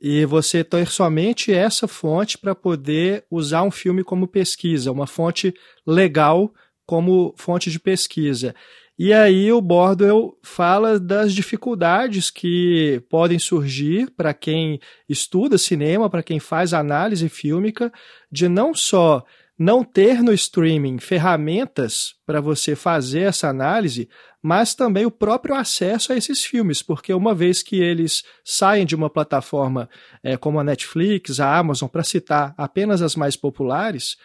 [0.01, 5.53] e você ter somente essa fonte para poder usar um filme como pesquisa, uma fonte
[5.87, 6.53] legal
[6.85, 8.53] como fonte de pesquisa.
[8.99, 14.79] E aí o Bordwell fala das dificuldades que podem surgir para quem
[15.09, 17.91] estuda cinema, para quem faz análise fílmica,
[18.31, 19.25] de não só
[19.57, 24.09] não ter no streaming ferramentas para você fazer essa análise,
[24.41, 28.95] mas também o próprio acesso a esses filmes, porque uma vez que eles saem de
[28.95, 29.89] uma plataforma
[30.23, 34.17] é, como a Netflix, a Amazon, para citar apenas as mais populares,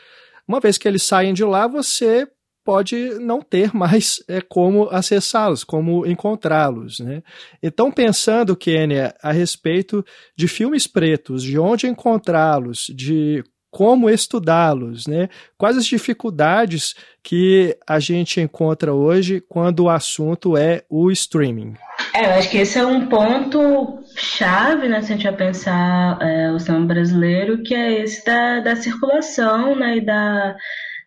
[0.46, 2.26] uma vez que eles saem de lá, você
[2.64, 7.00] pode não ter mais é, como acessá-los, como encontrá-los.
[7.00, 7.22] Né?
[7.62, 10.04] Então, pensando, Kênia, a respeito
[10.36, 15.28] de filmes pretos, de onde encontrá-los, de como estudá-los, né?
[15.56, 21.74] Quais as dificuldades que a gente encontra hoje quando o assunto é o streaming?
[22.14, 26.18] É, eu acho que esse é um ponto chave, né, se a gente vai pensar
[26.20, 30.56] é, o cinema brasileiro, que é esse da, da circulação, né, e da,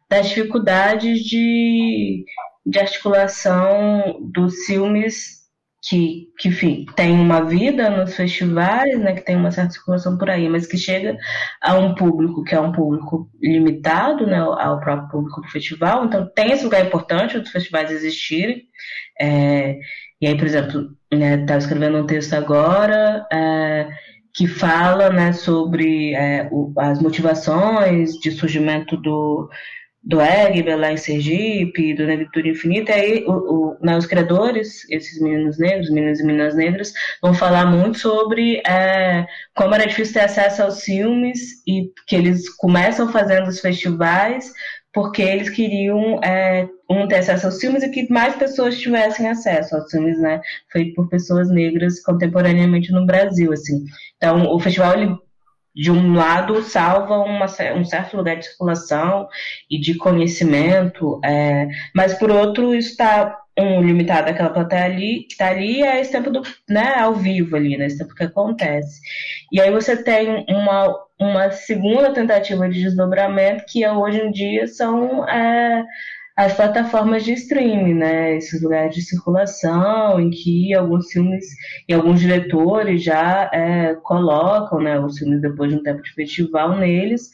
[0.10, 2.24] das dificuldades de,
[2.66, 5.41] de articulação dos filmes
[5.82, 10.30] que, que enfim, tem uma vida nos festivais, né, que tem uma certa circulação por
[10.30, 11.18] aí, mas que chega
[11.62, 16.06] a um público que é um público limitado, né, ao próprio público do festival.
[16.06, 18.64] Então, tem esse lugar importante dos festivais existirem.
[19.20, 19.80] É,
[20.22, 23.88] e aí, por exemplo, né, estava escrevendo um texto agora é,
[24.36, 29.50] que fala né, sobre é, o, as motivações de surgimento do
[30.04, 35.22] do Egber lá em Sergipe, do Negritude Infinita, aí o, o, né, os criadores, esses
[35.22, 40.22] meninos negros, meninos e meninas negras, vão falar muito sobre é, como era difícil ter
[40.22, 44.52] acesso aos filmes e que eles começam fazendo os festivais
[44.94, 49.76] porque eles queriam é, um ter acesso aos filmes e que mais pessoas tivessem acesso
[49.76, 53.86] aos filmes, né, feitos por pessoas negras contemporaneamente no Brasil, assim.
[54.18, 55.16] Então, o festival ele
[55.74, 57.46] de um lado, salva uma,
[57.76, 59.28] um certo lugar de circulação
[59.70, 65.50] e de conhecimento, é, mas por outro, está um, limitado àquela plateia ali, que está
[65.50, 69.02] ali, é esse tempo do, né, ao vivo ali, né, esse tempo que acontece.
[69.52, 74.68] E aí você tem uma, uma segunda tentativa de desdobramento, que é, hoje em dia
[74.68, 75.84] são é,
[76.46, 78.36] as plataformas de streaming, né?
[78.36, 81.46] Esses lugares de circulação em que alguns filmes
[81.88, 86.78] e alguns diretores já é, colocam, né, os filmes depois de um tempo de festival
[86.78, 87.30] neles,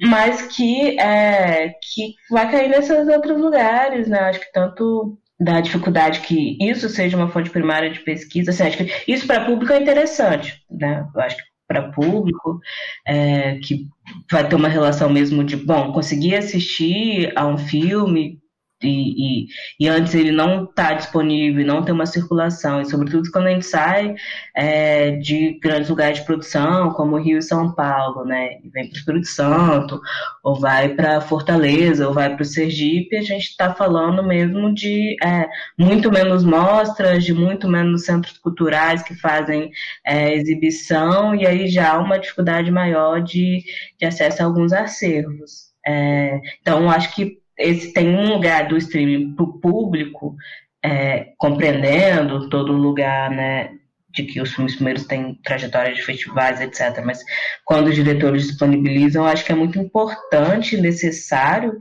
[0.00, 4.18] mas que é, que vai cair nesses outros lugares, né?
[4.20, 8.78] Acho que tanto da dificuldade que isso seja uma fonte primária de pesquisa, assim, acho
[8.78, 11.06] que isso para público é interessante, né?
[11.14, 12.58] Eu acho que para público,
[13.06, 13.86] é, que
[14.30, 18.40] vai ter uma relação mesmo de, bom, conseguir assistir a um filme
[18.82, 19.46] e, e,
[19.80, 23.66] e, antes ele não está disponível, não tem uma circulação, e sobretudo quando a gente
[23.66, 24.14] sai
[24.54, 28.98] é, de grandes lugares de produção, como Rio e São Paulo, né, vem para o
[28.98, 30.00] Espírito Santo,
[30.44, 35.16] ou vai para Fortaleza, ou vai para o Sergipe, a gente está falando mesmo de
[35.24, 39.72] é, muito menos mostras, de muito menos centros culturais que fazem
[40.06, 43.64] é, exibição, e aí já há uma dificuldade maior de,
[43.98, 45.68] de acesso a alguns acervos.
[45.84, 50.36] É, então, acho que esse tem um lugar do streaming para o público,
[50.84, 53.70] é, compreendendo todo lugar, né,
[54.10, 57.02] de que os filmes primeiros têm trajetória de festivais, etc.
[57.04, 57.22] Mas
[57.64, 61.78] quando os diretores disponibilizam, eu acho que é muito importante, necessário.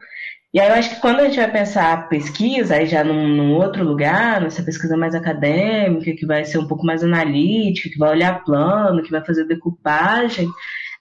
[0.53, 3.27] E aí eu acho que quando a gente vai pensar a pesquisa, aí já num,
[3.27, 7.97] num outro lugar, nessa pesquisa mais acadêmica, que vai ser um pouco mais analítica, que
[7.99, 10.49] vai olhar plano, que vai fazer decupagem,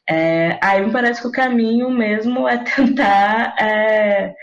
[0.09, 4.35] é, aí me parece que o caminho mesmo é tentar é,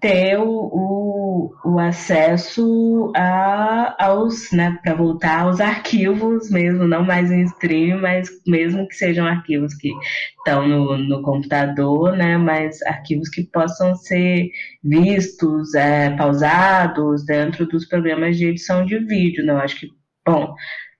[0.00, 7.30] ter o, o, o acesso a, aos, né, para voltar aos arquivos mesmo, não mais
[7.30, 9.90] em stream, mas mesmo que sejam arquivos que
[10.38, 14.50] estão no, no computador, né, mas arquivos que possam ser
[14.82, 19.88] vistos, é, pausados dentro dos programas de edição de vídeo, né, eu acho que,
[20.26, 20.54] bom,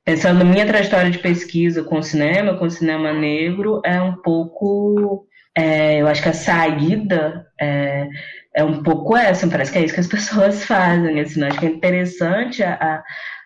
[0.05, 5.27] pensando minha trajetória de pesquisa com cinema, com cinema negro, é um pouco,
[5.57, 8.09] é, eu acho que a saída é,
[8.55, 11.67] é um pouco essa, parece que é isso que as pessoas fazem, assim, acho que
[11.67, 13.03] é interessante a,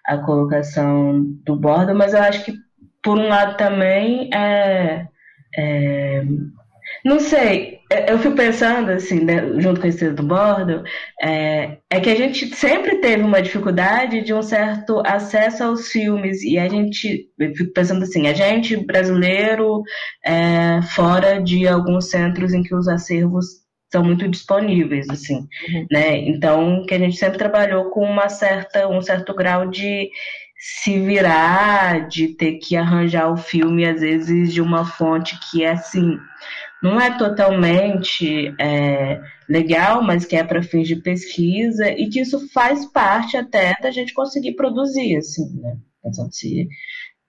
[0.07, 2.53] a colocação do bordo, mas eu acho que,
[3.03, 5.07] por um lado, também é,
[5.57, 6.23] é
[7.05, 7.79] não sei,
[8.09, 10.83] eu fico pensando, assim, né, junto com esse do bordo,
[11.23, 16.43] é, é, que a gente sempre teve uma dificuldade de um certo acesso aos filmes,
[16.43, 19.83] e a gente, eu fico pensando assim, a gente brasileiro,
[20.25, 25.37] é, fora de alguns centros em que os acervos são muito disponíveis, assim,
[25.69, 25.87] uhum.
[25.91, 26.19] né?
[26.19, 30.11] Então, que a gente sempre trabalhou com uma certa, um certo grau de
[30.59, 35.71] se virar, de ter que arranjar o filme, às vezes, de uma fonte que é
[35.71, 36.19] assim,
[36.83, 42.49] não é totalmente é, legal, mas que é para fins de pesquisa, e que isso
[42.53, 45.77] faz parte até da gente conseguir produzir, assim, né?
[46.03, 46.69] Pensando se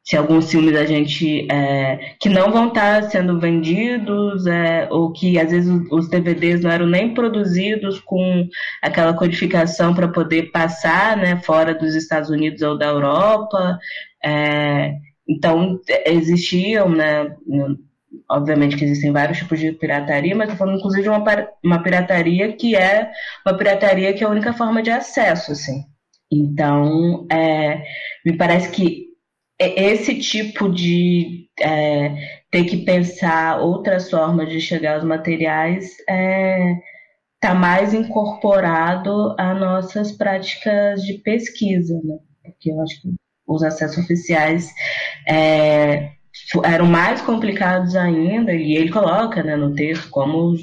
[0.08, 5.12] se alguns filmes a gente é, que não vão estar tá sendo vendidos é, ou
[5.12, 8.48] que às vezes os DVDs não eram nem produzidos com
[8.82, 13.78] aquela codificação para poder passar né, fora dos Estados Unidos ou da Europa
[14.24, 14.94] é,
[15.28, 17.36] então existiam né,
[18.32, 21.22] obviamente que existem vários tipos de pirataria mas estou falando inclusive de uma,
[21.62, 23.12] uma pirataria que é
[23.46, 25.84] uma pirataria que é a única forma de acesso assim.
[26.32, 27.84] Então é,
[28.26, 29.07] me parece que
[29.60, 32.16] esse tipo de é,
[32.52, 36.76] ter que pensar outras formas de chegar aos materiais está é,
[37.40, 42.18] tá mais incorporado a nossas práticas de pesquisa, né?
[42.44, 43.10] porque eu acho que
[43.48, 44.70] os acessos oficiais
[45.28, 46.12] é,
[46.64, 50.56] eram mais complicados ainda, e ele coloca né, no texto como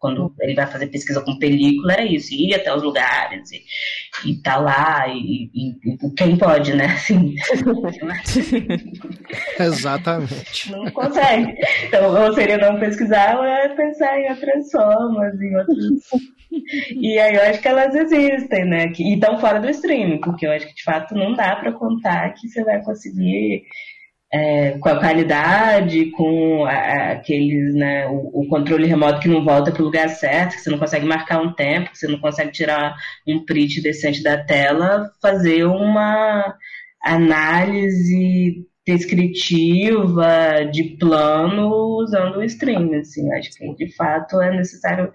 [0.00, 3.62] quando ele vai fazer pesquisa com película, era isso, ir até os lugares e,
[4.24, 6.86] e tá lá, e, e, e quem pode, né?
[6.86, 7.36] Assim,
[9.60, 10.72] Exatamente.
[10.72, 11.54] Não consegue.
[11.84, 16.00] Então, ou seria não pesquisar, ou é pensar em outras formas, em outros.
[16.96, 18.92] E aí eu acho que elas existem, né?
[18.98, 22.32] E estão fora do streaming, porque eu acho que de fato não dá para contar
[22.34, 23.64] que você vai conseguir
[24.32, 29.72] é, com a qualidade, com a, aqueles, né, o, o, controle remoto que não volta
[29.72, 32.52] para o lugar certo, que você não consegue marcar um tempo, que você não consegue
[32.52, 32.94] tirar
[33.26, 36.54] um print decente da tela, fazer uma
[37.02, 41.68] análise descritiva de plano
[42.00, 45.12] usando o stream, assim, acho que de fato é necessário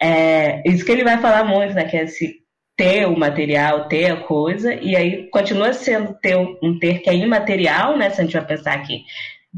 [0.00, 2.41] é, isso que ele vai falar muito, né, que é esse
[2.76, 7.14] ter o material, ter a coisa, e aí continua sendo ter um ter que é
[7.14, 8.10] imaterial, né?
[8.10, 9.02] Se a gente vai pensar que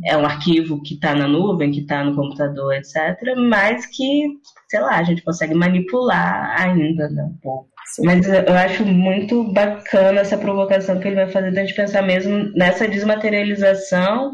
[0.05, 4.29] é um arquivo que está na nuvem, que está no computador, etc., mas que,
[4.69, 7.69] sei lá, a gente consegue manipular ainda, né, um pouco.
[7.87, 8.03] Sim.
[8.07, 12.51] Mas eu acho muito bacana essa provocação que ele vai fazer da gente pensar mesmo
[12.57, 14.33] nessa desmaterialização,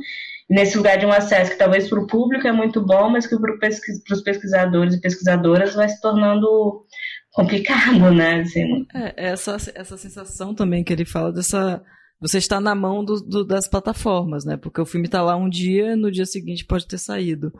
[0.48, 3.36] nesse lugar de um acesso que talvez para o público é muito bom, mas que
[3.36, 6.84] para os pesquisadores e pesquisadoras vai se tornando
[7.32, 8.40] complicado, né?
[8.40, 8.86] Assim.
[8.94, 11.82] É, essa, essa sensação também que ele fala dessa.
[12.20, 14.56] Você está na mão do, do, das plataformas, né?
[14.56, 17.50] Porque o filme está lá um dia, no dia seguinte pode ter saído.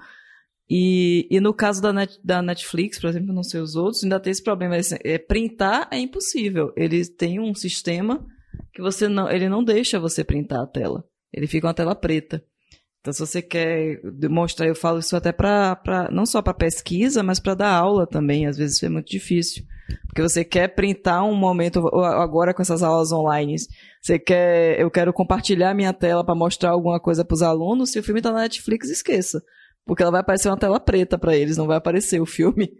[0.68, 4.20] E, e no caso da, Net, da Netflix, por exemplo, não sei os outros, ainda
[4.20, 4.76] tem esse problema.
[4.76, 6.72] É, é, printar é impossível.
[6.76, 8.24] Eles têm um sistema
[8.72, 11.04] que você não, ele não deixa você printar a tela.
[11.32, 12.44] Ele fica uma tela preta.
[13.00, 17.40] Então, se você quer demonstrar, eu falo isso até para não só para pesquisa, mas
[17.40, 18.46] para dar aula também.
[18.46, 19.64] Às vezes é muito difícil.
[20.06, 23.56] Porque você quer printar um momento, agora com essas aulas online,
[24.00, 27.98] você quer, eu quero compartilhar minha tela para mostrar alguma coisa para os alunos, se
[27.98, 29.42] o filme está na Netflix, esqueça.
[29.90, 32.70] Porque ela vai aparecer uma tela preta para eles, não vai aparecer o filme.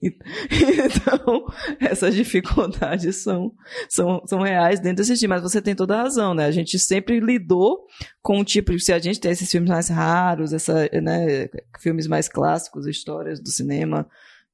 [0.04, 1.46] Então,
[1.80, 3.54] essas dificuldades são,
[3.88, 5.30] são, são reais dentro desse time.
[5.30, 6.44] Mas você tem toda a razão, né?
[6.44, 7.86] A gente sempre lidou
[8.22, 11.48] com o tipo, se a gente tem esses filmes mais raros, essa, né,
[11.80, 14.06] filmes mais clássicos, histórias do cinema,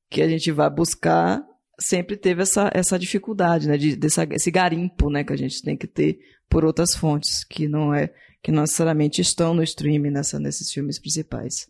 [0.09, 1.45] que a gente vai buscar,
[1.81, 3.77] sempre teve essa, essa dificuldade, né?
[3.77, 5.25] De, dessa, esse garimpo, né?
[5.25, 9.21] Que a gente tem que ter por outras fontes, que não é, que não necessariamente
[9.21, 11.69] estão no streaming nessa, nesses filmes principais.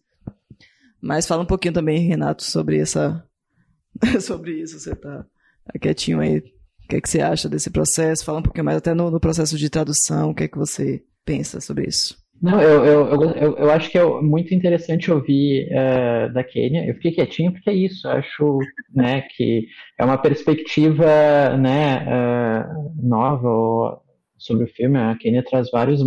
[1.01, 3.25] Mas fala um pouquinho também, Renato, sobre essa
[4.21, 4.79] sobre isso.
[4.79, 5.25] Você tá,
[5.65, 6.39] tá quietinho aí.
[6.39, 8.25] O que, é que você acha desse processo?
[8.25, 10.31] Fala um pouquinho mais até no, no processo de tradução.
[10.31, 12.19] O que é que você pensa sobre isso?
[12.43, 16.87] Não, eu, eu, eu, eu, acho que é muito interessante ouvir uh, da Kênia.
[16.87, 18.09] Eu fiquei quietinho porque é isso.
[18.09, 18.59] Eu acho
[18.95, 19.67] né, que
[19.99, 24.01] é uma perspectiva né, uh, nova
[24.39, 24.99] sobre o filme.
[24.99, 26.03] A Kênia traz vários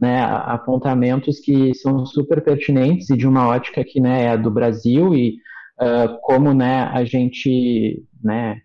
[0.00, 5.14] né, apontamentos que são super pertinentes e de uma ótica que né, é do Brasil
[5.14, 5.36] e
[5.80, 8.60] uh, como né, a gente né,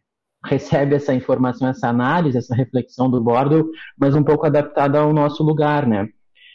[0.45, 5.43] recebe essa informação, essa análise, essa reflexão do bordo, mas um pouco adaptada ao nosso
[5.43, 6.07] lugar, né?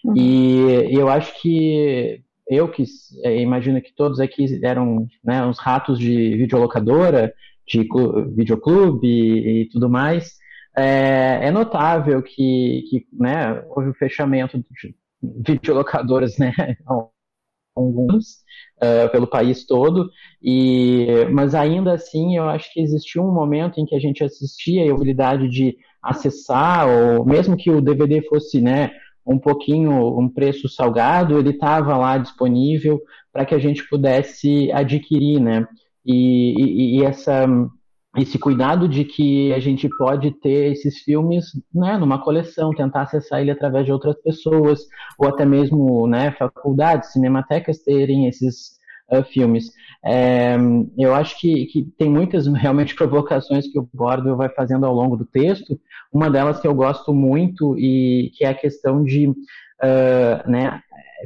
[0.05, 0.15] Uhum.
[0.17, 2.85] E eu acho que eu que
[3.25, 7.33] eh, imagino que todos aqui eram né, uns ratos de videolocadora,
[7.67, 7.87] de
[8.35, 10.39] videoclube e, e tudo mais,
[10.77, 16.53] é, é notável que, que né, houve o fechamento de videolocadoras, né,
[17.77, 18.45] alguns,
[18.83, 20.11] uh, pelo país todo,
[20.43, 24.91] e, mas ainda assim eu acho que existiu um momento em que a gente assistia
[24.91, 28.91] a habilidade de acessar, ou mesmo que o DVD fosse, né,
[29.27, 33.01] um pouquinho, um preço salgado, ele estava lá disponível
[33.33, 35.67] para que a gente pudesse adquirir, né,
[36.05, 37.47] e, e, e essa
[38.17, 43.41] esse cuidado de que a gente pode ter esses filmes né, numa coleção, tentar acessar
[43.41, 44.87] ele através de outras pessoas,
[45.19, 48.79] ou até mesmo né, faculdades, cinematecas terem esses
[49.11, 49.73] uh, filmes.
[50.05, 50.57] É,
[50.97, 55.17] eu acho que, que tem muitas realmente provocações que o Bordo vai fazendo ao longo
[55.17, 55.79] do texto.
[56.13, 60.81] Uma delas que eu gosto muito e que é a questão de uh, né,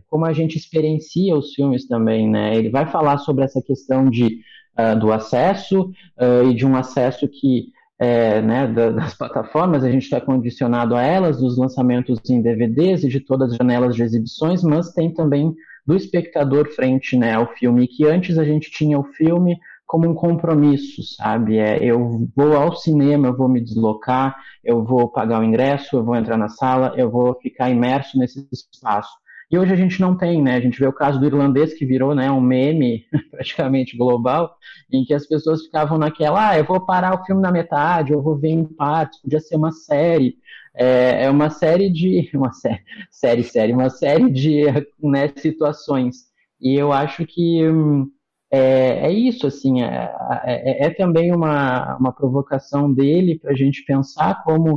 [0.08, 2.28] como a gente experiencia os filmes também.
[2.28, 2.56] Né?
[2.56, 4.40] Ele vai falar sobre essa questão de
[4.78, 10.04] uh, do acesso uh, e de um acesso que é, né, das plataformas, a gente
[10.04, 14.62] está condicionado a elas, dos lançamentos em DVDs e de todas as janelas de exibições,
[14.62, 15.52] mas tem também
[15.84, 20.14] do espectador frente né, ao filme, que antes a gente tinha o filme como um
[20.14, 21.56] compromisso, sabe?
[21.56, 26.04] É, eu vou ao cinema, eu vou me deslocar, eu vou pagar o ingresso, eu
[26.04, 29.10] vou entrar na sala, eu vou ficar imerso nesse espaço.
[29.50, 30.56] E hoje a gente não tem, né?
[30.56, 34.54] A gente vê o caso do irlandês que virou, né, um meme praticamente global,
[34.92, 38.22] em que as pessoas ficavam naquela, ah, eu vou parar o filme na metade, eu
[38.22, 40.36] vou ver em partes, podia ser uma série.
[40.74, 44.64] É, é uma série de, uma série, série, série, uma série de
[45.02, 46.28] né, situações.
[46.60, 48.10] E eu acho que hum,
[48.50, 50.12] é, é, isso, assim, é,
[50.44, 54.76] é, é, também uma, uma provocação dele para a gente pensar como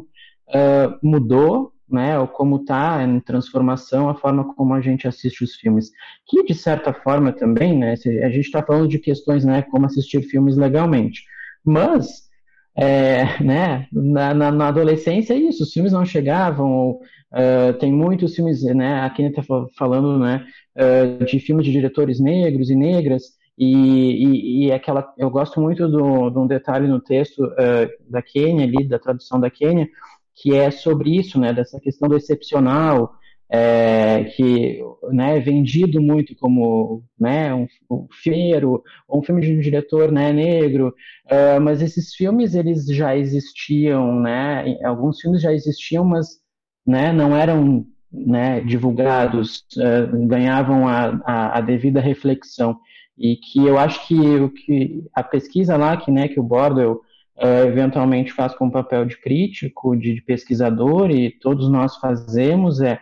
[0.49, 5.55] uh, mudou né, ou como está em transformação a forma como a gente assiste os
[5.55, 5.91] filmes,
[6.25, 10.21] que de certa forma também, né, a gente está falando de questões, né, como assistir
[10.23, 11.23] filmes legalmente,
[11.63, 12.29] mas,
[12.75, 17.91] é, né, na, na, na, adolescência é isso, os filmes não chegavam, ou, uh, tem
[17.91, 19.43] muitos filmes, né, aqui está
[19.77, 20.45] falando, né,
[20.77, 25.87] uh, de filmes de diretores negros e negras, e, e, e, aquela, eu gosto muito
[25.87, 29.87] de um detalhe no texto uh, da Kenya ali, da tradução da Kenya,
[30.35, 33.13] que é sobre isso, né, dessa questão do excepcional,
[33.53, 39.53] é, que né, é vendido muito como né, um, um feiro, ou um filme de
[39.53, 45.51] um diretor né, negro, uh, mas esses filmes eles já existiam, né, alguns filmes já
[45.51, 46.39] existiam, mas
[46.87, 52.77] né, não eram né, divulgados, uh, ganhavam a, a, a, devida reflexão.
[53.17, 57.01] E que eu acho que, que a pesquisa lá que, né, que o Bordel
[57.37, 62.99] uh, eventualmente faz com papel de crítico, de, de, pesquisador, e todos nós fazemos, é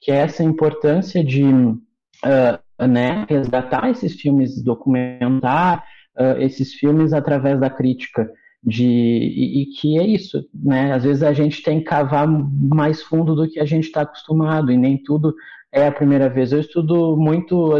[0.00, 5.84] que essa importância de uh, né, resgatar esses filmes, documentar
[6.18, 8.30] uh, esses filmes através da crítica.
[8.64, 10.92] de e, e, que é isso, né?
[10.92, 14.70] Às vezes a gente tem que cavar mais fundo do que a gente está acostumado
[14.70, 15.34] e nem tudo
[15.72, 16.52] é a primeira vez.
[16.52, 17.70] Eu estudo muito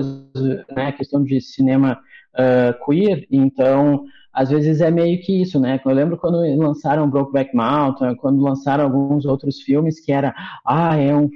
[0.75, 2.01] né, a questão de cinema
[2.35, 5.79] uh, queer, então às vezes é meio que isso, né?
[5.85, 11.15] Eu lembro quando lançaram Brokeback Mountain, quando lançaram alguns outros filmes que era, ah, é
[11.15, 11.29] um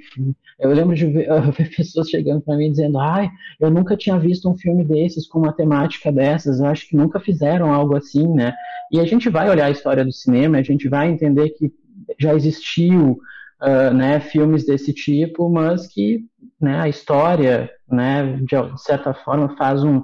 [0.59, 1.27] eu lembro de ver,
[1.75, 3.29] pessoas chegando para mim dizendo, ai,
[3.59, 7.19] eu nunca tinha visto um filme desses com uma temática dessas, eu acho que nunca
[7.19, 8.53] fizeram algo assim, né?
[8.91, 11.71] E a gente vai olhar a história do cinema, a gente vai entender que
[12.19, 13.19] já existiu
[13.61, 16.25] uh, né, filmes desse tipo, mas que
[16.59, 20.01] né, a história, né, de certa forma, faz um,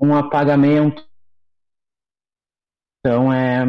[0.00, 1.04] um apagamento.
[3.00, 3.64] Então, é,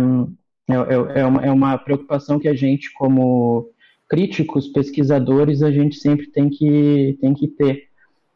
[0.70, 3.70] é, é, é, uma, é uma preocupação que a gente, como
[4.10, 7.88] críticos, pesquisadores, a gente sempre tem que, tem que ter.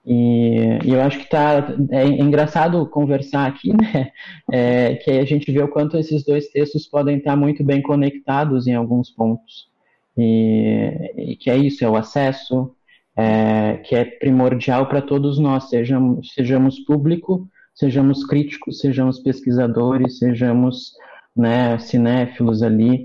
[0.05, 4.11] E, e, eu acho que tá, é, engraçado conversar aqui, né?
[4.51, 8.67] É, que a gente vê o quanto esses dois textos podem estar muito bem conectados
[8.67, 9.69] em alguns pontos.
[10.17, 12.75] E, e que é isso, é o acesso,
[13.15, 20.93] é, que é primordial para todos nós, sejamos, sejamos público, sejamos críticos, sejamos pesquisadores, sejamos
[21.35, 23.03] né, cinéfilos ali.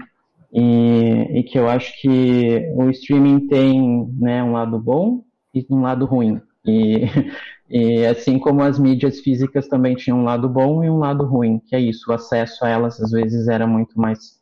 [0.52, 5.82] E, e, que eu acho que o streaming tem né, um lado bom e um
[5.82, 6.40] lado ruim.
[6.64, 7.02] E,
[7.68, 11.58] e assim como as mídias físicas também tinham um lado bom e um lado ruim,
[11.58, 14.36] que é isso, o acesso a elas às vezes era muito mais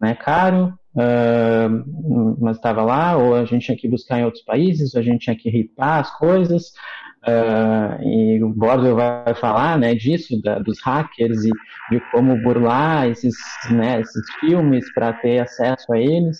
[0.00, 4.94] né, caro, uh, mas estava lá, ou a gente tinha que buscar em outros países,
[4.94, 6.72] ou a gente tinha que ripar as coisas,
[7.26, 11.50] Uh, e o Bordo vai falar né, disso, da, dos hackers e
[11.90, 13.34] de como burlar esses,
[13.70, 16.38] né, esses filmes para ter acesso a eles.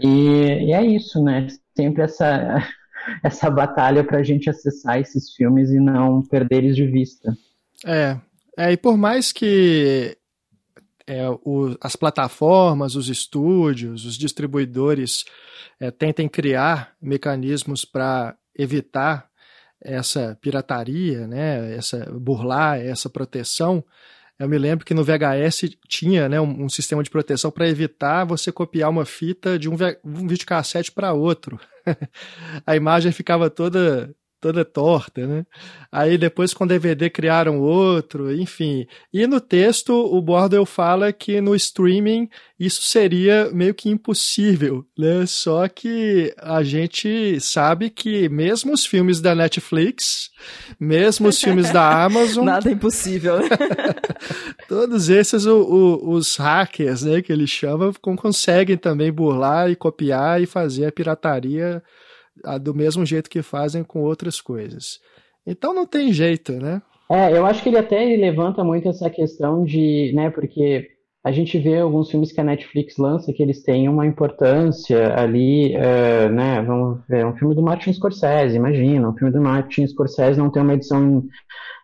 [0.00, 1.46] E, e, é isso, né?
[1.76, 2.62] Sempre essa,
[3.22, 7.36] essa batalha para a gente acessar esses filmes e não perder eles de vista.
[7.84, 8.16] É,
[8.56, 10.16] é e por mais que
[11.06, 15.24] é, o, as plataformas, os estúdios, os distribuidores
[15.80, 19.28] é, tentem criar mecanismos para evitar
[19.80, 23.84] essa pirataria, né, essa burlar essa proteção,
[24.38, 28.24] eu me lembro que no VHS tinha né, um, um sistema de proteção para evitar
[28.24, 29.74] você copiar uma fita de um,
[30.04, 31.58] um videocassete para outro.
[32.66, 34.14] a imagem ficava toda
[34.46, 35.44] toda torta, né?
[35.90, 38.86] Aí depois com DVD criaram outro, enfim.
[39.12, 42.28] E no texto o Bordel fala que no streaming
[42.60, 45.26] isso seria meio que impossível, né?
[45.26, 50.30] Só que a gente sabe que mesmo os filmes da Netflix,
[50.78, 53.38] mesmo os filmes da Amazon, nada é impossível.
[54.68, 60.40] Todos esses o, o, os hackers, né, que eles chamam, conseguem também burlar e copiar
[60.40, 61.82] e fazer a pirataria
[62.60, 65.00] do mesmo jeito que fazem com outras coisas.
[65.46, 66.82] Então não tem jeito, né?
[67.10, 70.88] É, eu acho que ele até levanta muito essa questão de, né, porque
[71.22, 75.74] a gente vê alguns filmes que a Netflix lança que eles têm uma importância ali,
[75.76, 80.38] uh, né, vamos ver, um filme do Martin Scorsese, imagina, um filme do Martin Scorsese
[80.38, 81.24] não tem uma edição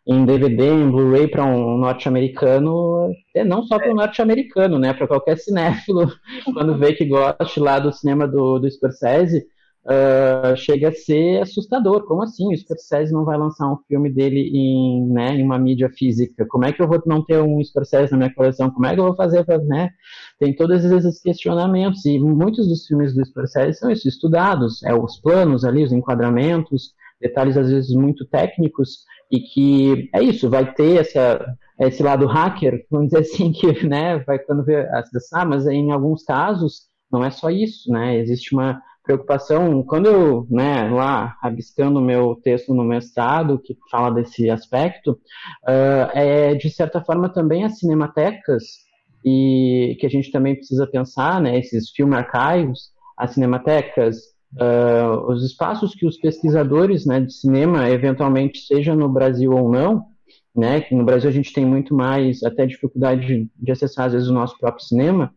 [0.07, 5.07] em, DVD, em Blu-ray para um norte-americano, é não só para um norte-americano, né, para
[5.07, 6.13] qualquer cinéfilo,
[6.53, 9.45] quando vê que gosta lá do cinema do, do Scorsese,
[9.85, 12.05] uh, chega a ser assustador.
[12.07, 12.53] Como assim?
[12.53, 16.47] O Scorsese não vai lançar um filme dele em, né, em uma mídia física?
[16.47, 18.70] Como é que eu vou não ter um Scorsese na minha coleção?
[18.70, 19.91] Como é que eu vou fazer né?
[20.39, 25.18] Tem todos esses questionamentos e muitos dos filmes do Scorsese são isso, estudados, é os
[25.20, 31.01] planos ali, os enquadramentos, detalhes às vezes muito técnicos e que é isso, vai ter
[31.01, 31.45] essa
[31.80, 36.22] esse lado hacker, vamos dizer assim, que né, vai quando vê acessar, mas em alguns
[36.22, 38.18] casos não é só isso, né?
[38.18, 44.11] Existe uma preocupação, quando eu, né, lá, rabiscando o meu texto no mestrado, que fala
[44.11, 45.13] desse aspecto,
[45.65, 48.63] uh, é, de certa forma, também as cinematecas,
[49.25, 54.17] e que a gente também precisa pensar, né, esses film archives, as cinematecas,
[54.55, 60.05] uh, os espaços que os pesquisadores, né, de cinema, eventualmente, seja no Brasil ou não,
[60.55, 64.29] né, no Brasil a gente tem muito mais, até dificuldade de, de acessar, às vezes,
[64.29, 65.33] o nosso próprio cinema,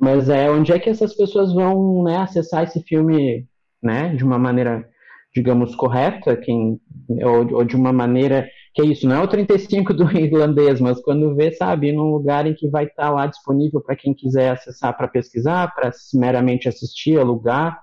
[0.00, 3.46] mas é onde é que essas pessoas vão né, acessar esse filme
[3.82, 4.88] né, de uma maneira,
[5.34, 6.80] digamos, correta, quem,
[7.22, 11.00] ou, ou, de uma maneira que é isso, não é o 35 do irlandês, mas
[11.00, 14.96] quando vê, sabe, num lugar em que vai estar lá disponível para quem quiser acessar
[14.96, 17.80] para pesquisar, para meramente assistir, alugar,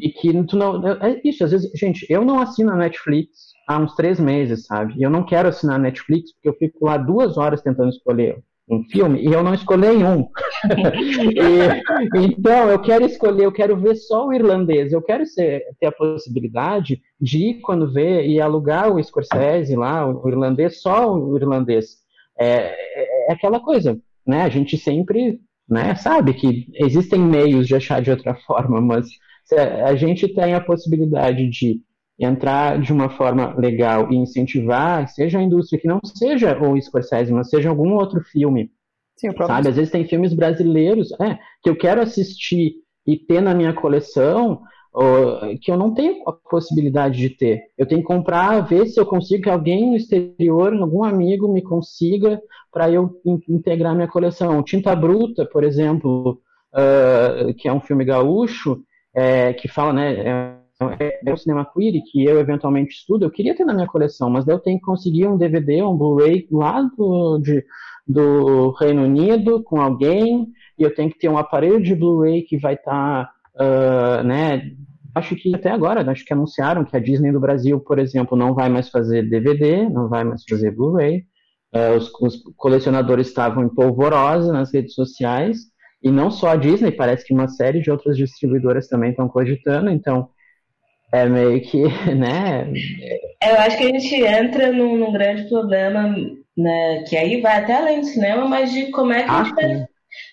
[0.00, 0.86] e que tu não.
[0.86, 4.94] É isso, às vezes, gente, eu não assino a Netflix há uns três meses, sabe?
[4.96, 8.40] E eu não quero assinar a Netflix porque eu fico lá duas horas tentando escolher
[8.70, 10.28] um filme e eu não escolhi um.
[12.14, 14.92] e, então, eu quero escolher, eu quero ver só o irlandês.
[14.92, 20.06] Eu quero ser, ter a possibilidade de ir quando ver e alugar o Scorsese lá,
[20.06, 21.98] o irlandês, só o irlandês.
[22.38, 24.42] É, é, é aquela coisa, né?
[24.42, 29.06] A gente sempre né, sabe que existem meios de achar de outra forma, mas
[29.84, 31.80] a gente tem a possibilidade de
[32.20, 37.32] entrar de uma forma legal e incentivar, seja a indústria que não seja o Scorsese,
[37.32, 38.70] mas seja algum outro filme,
[39.16, 39.68] Sim, sabe?
[39.68, 42.74] Às vezes tem filmes brasileiros é, que eu quero assistir
[43.06, 44.62] e ter na minha coleção
[45.62, 47.62] que eu não tenho a possibilidade de ter.
[47.78, 51.62] Eu tenho que comprar, ver se eu consigo que alguém no exterior, algum amigo me
[51.62, 52.40] consiga
[52.72, 54.62] para eu integrar minha coleção.
[54.62, 56.40] Tinta Bruta, por exemplo,
[56.74, 58.82] uh, que é um filme gaúcho,
[59.14, 60.59] é, que fala, né, é,
[60.98, 64.44] é, o cinema queer que eu eventualmente estudo, eu queria ter na minha coleção, mas
[64.44, 67.64] daí eu tenho que conseguir um DVD, um Blu-ray lá do, de,
[68.06, 72.56] do Reino Unido com alguém, e eu tenho que ter um aparelho de Blu-ray que
[72.56, 74.72] vai estar tá uh, né?
[75.14, 78.54] Acho que até agora, acho que anunciaram que a Disney do Brasil, por exemplo, não
[78.54, 81.24] vai mais fazer DVD, não vai mais fazer Blu-ray.
[81.74, 85.58] Uh, os, os, colecionadores estavam em polvorosa nas redes sociais,
[86.02, 89.90] e não só a Disney, parece que uma série de outras distribuidoras também estão cogitando,
[89.90, 90.30] então
[91.12, 91.82] é meio que,
[92.14, 92.72] né?
[93.42, 96.14] Eu acho que a gente entra num, num grande problema,
[96.56, 99.44] né, que aí vai até além do cinema, mas de como é que ah, a
[99.44, 99.86] gente vai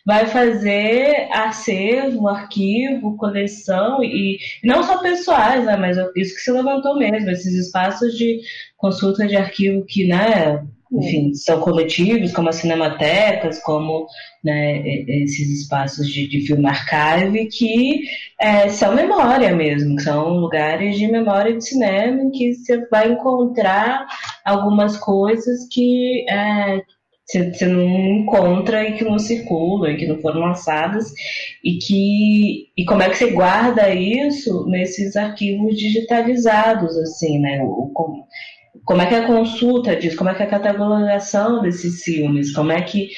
[0.05, 6.97] vai fazer acervo, arquivo, coleção e não só pessoais, né, mas isso que se levantou
[6.97, 8.39] mesmo, esses espaços de
[8.75, 14.07] consulta de arquivo que, né, enfim, são coletivos, como as cinematecas, como
[14.43, 18.01] né, esses espaços de, de film archive que
[18.39, 24.05] é, são memória mesmo, são lugares de memória de cinema em que você vai encontrar
[24.45, 26.81] algumas coisas que é,
[27.27, 27.83] você não
[28.19, 31.11] encontra e que não circulam, e que não foram lançadas,
[31.61, 37.61] e que e como é que você guarda isso nesses arquivos digitalizados, assim, né?
[37.63, 37.91] O,
[38.85, 42.53] como, é que é a consulta disso, como é que é a catalogação desses filmes,
[42.53, 43.09] como é que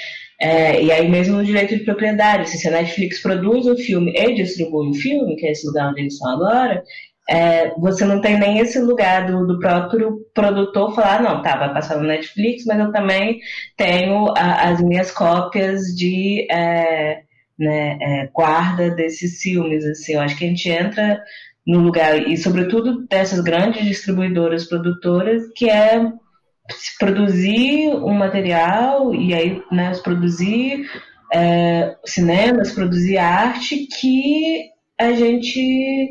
[0.41, 4.35] é, e aí mesmo no direito de propriedade, se a Netflix produz o filme e
[4.35, 6.81] distribui o filme, que é esse lugar onde eles estão agora,
[7.29, 11.73] é, você não tem nem esse lugar do, do, próprio produtor falar, não, tá, vai
[11.73, 13.39] passar no Netflix, mas eu também
[13.77, 17.21] tenho a, as minhas cópias de é,
[17.57, 21.21] né, é, guarda desses filmes, assim, eu acho que a gente entra
[21.69, 26.11] no lugar, e sobretudo dessas grandes distribuidoras produtoras, que é
[26.97, 30.89] produzir um material e aí né, produzir
[31.31, 34.63] é, cinemas, produzir arte que
[34.99, 36.09] a gente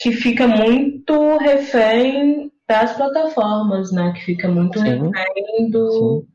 [0.00, 4.12] que fica muito refém das plataformas, né?
[4.16, 5.12] Que fica muito Sim.
[5.14, 6.26] refém do,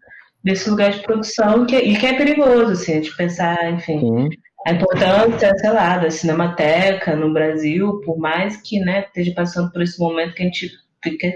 [0.41, 3.99] desse lugar de produção que, e que é perigoso, assim, de pensar, enfim.
[3.99, 4.29] Sim.
[4.68, 9.82] A importância, sei lá, da cinemateca no Brasil, por mais que né, esteja passando por
[9.82, 10.70] esse momento que a gente
[11.01, 11.28] fica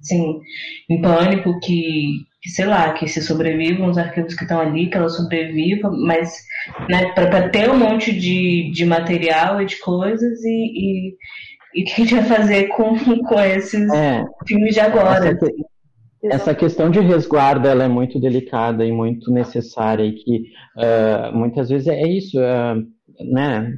[0.00, 0.38] assim,
[0.88, 4.96] em pânico, que, que sei lá, que se sobrevivam os arquivos que estão ali, que
[4.96, 6.32] ela sobreviva, mas
[6.88, 11.16] né, para ter um monte de, de material e de coisas e, e
[11.74, 15.28] e o que a gente vai fazer com, com esses é, filmes de agora.
[15.28, 15.46] Essa,
[16.30, 20.44] essa, questão de resguardo ela é muito delicada e muito necessária e que
[20.76, 22.82] uh, muitas vezes é isso, uh,
[23.32, 23.72] né?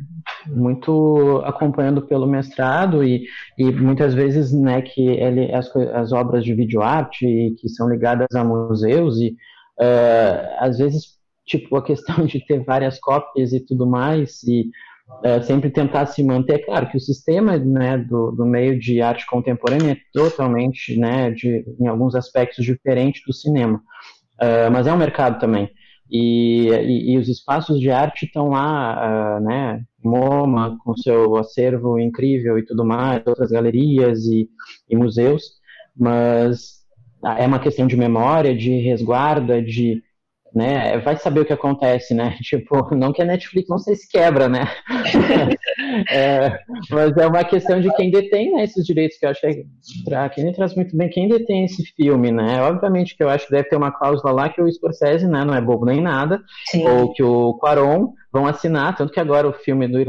[0.46, 3.24] Muito acompanhando pelo mestrado e,
[3.56, 8.44] e muitas vezes, né, que ele, as, as obras de videoarte que são ligadas a
[8.44, 9.36] museus e
[9.80, 14.70] uh, às vezes, tipo, a questão de ter várias cópias e tudo mais e
[15.22, 16.64] é, sempre tentar se manter.
[16.64, 21.64] Claro que o sistema né, do, do meio de arte contemporânea é totalmente, né, de,
[21.80, 23.82] em alguns aspectos, diferente do cinema,
[24.40, 25.70] uh, mas é um mercado também.
[26.10, 31.98] E, e, e, os espaços de arte estão lá, uh, né, MoMA, com seu acervo
[31.98, 34.48] incrível e tudo mais, outras galerias e,
[34.88, 35.58] e museus,
[35.96, 36.78] mas
[37.36, 40.02] é uma questão de memória, de resguarda, de
[40.58, 40.98] né?
[40.98, 42.36] Vai saber o que acontece, né?
[42.42, 44.66] Tipo, não que a Netflix não sei se quebra, né?
[46.10, 46.58] é,
[46.90, 49.64] mas é uma questão de quem detém né, esses direitos, que eu acho que
[50.04, 52.60] para quem traz muito bem, quem detém esse filme, né?
[52.62, 55.54] Obviamente que eu acho que deve ter uma cláusula lá que o Scorsese, né, não
[55.54, 56.88] é bobo nem nada, Sim.
[56.88, 60.04] ou que o Quaron vão assinar, tanto que agora o filme do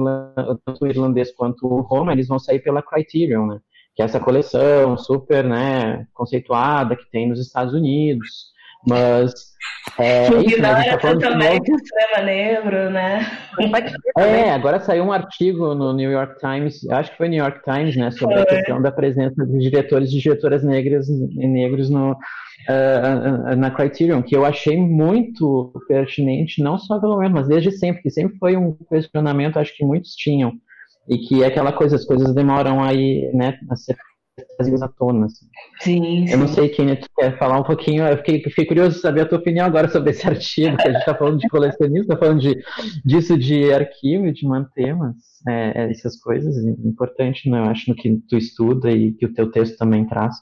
[0.66, 3.60] tanto o irlandês quanto o Roma, eles vão sair pela Criterion, né?
[3.96, 8.50] Que é essa coleção super, né, conceituada que tem nos Estados Unidos.
[8.88, 9.50] Mas.
[9.98, 13.26] É, que isso, né, tá também de extrema negro, né?
[14.18, 17.96] É, agora saiu um artigo no New York Times, acho que foi New York Times,
[17.98, 18.44] né, sobre foi.
[18.44, 24.22] a questão da presença de diretores e diretoras negras e negros no, uh, na Criterion,
[24.22, 28.56] que eu achei muito pertinente, não só pelo menos, mas desde sempre, que sempre foi
[28.56, 30.54] um questionamento, acho que muitos tinham,
[31.08, 33.98] e que é aquela coisa, as coisas demoram aí, né, a ser
[34.58, 35.26] trazidas à tona.
[35.26, 35.46] Assim.
[35.80, 36.32] Sim, sim.
[36.34, 38.06] Eu não sei quem tu quer falar um pouquinho.
[38.06, 40.92] Eu fiquei, fiquei curioso de saber a tua opinião agora sobre esse artigo, que a
[40.92, 42.58] gente está falando de colecionismo, está falando de,
[43.06, 45.16] disso de arquivo, de manter, mas
[45.48, 47.60] é, é essas coisas é importante, né?
[47.60, 50.36] Eu acho no que tu estuda e que o teu texto também traz.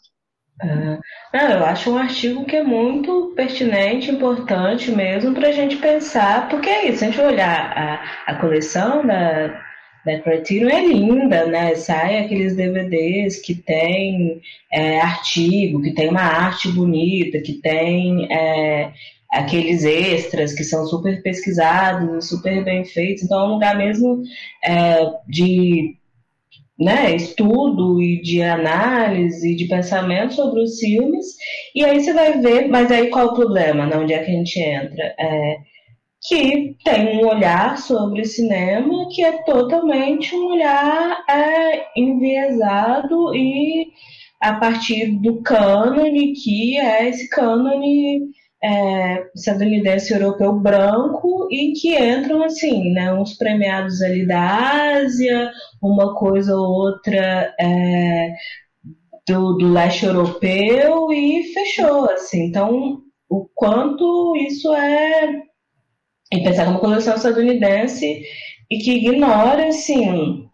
[0.64, 1.00] Uh,
[1.32, 6.50] não, eu acho um artigo que é muito pertinente, importante mesmo para a gente pensar,
[6.50, 9.67] porque é isso, a gente olhar a, a coleção da,
[10.20, 11.76] Criterion é linda, né?
[11.76, 14.42] Sai aqueles DVDs que tem
[14.72, 18.92] é, artigo, que tem uma arte bonita, que tem é,
[19.32, 23.24] aqueles extras que são super pesquisados, super bem feitos.
[23.24, 24.22] Então é um lugar mesmo
[24.64, 24.98] é,
[25.28, 25.98] de
[26.80, 31.36] né, estudo e de análise, de pensamento sobre os filmes,
[31.74, 34.34] e aí você vai ver, mas aí qual o problema, né, onde é que a
[34.34, 35.16] gente entra?
[35.20, 35.58] É,
[36.28, 43.88] que tem um olhar sobre cinema que é totalmente um olhar é, enviesado e
[44.42, 48.30] a partir do cânone, que é esse cânone
[48.62, 55.50] é, estadunidense europeu branco e que entram assim, né, uns premiados ali da Ásia,
[55.82, 58.34] uma coisa ou outra é,
[59.28, 62.48] do, do leste europeu e fechou, assim.
[62.48, 65.48] Então, o quanto isso é
[66.32, 68.24] e pensar como coleção estadunidense
[68.70, 70.46] e que ignora, assim,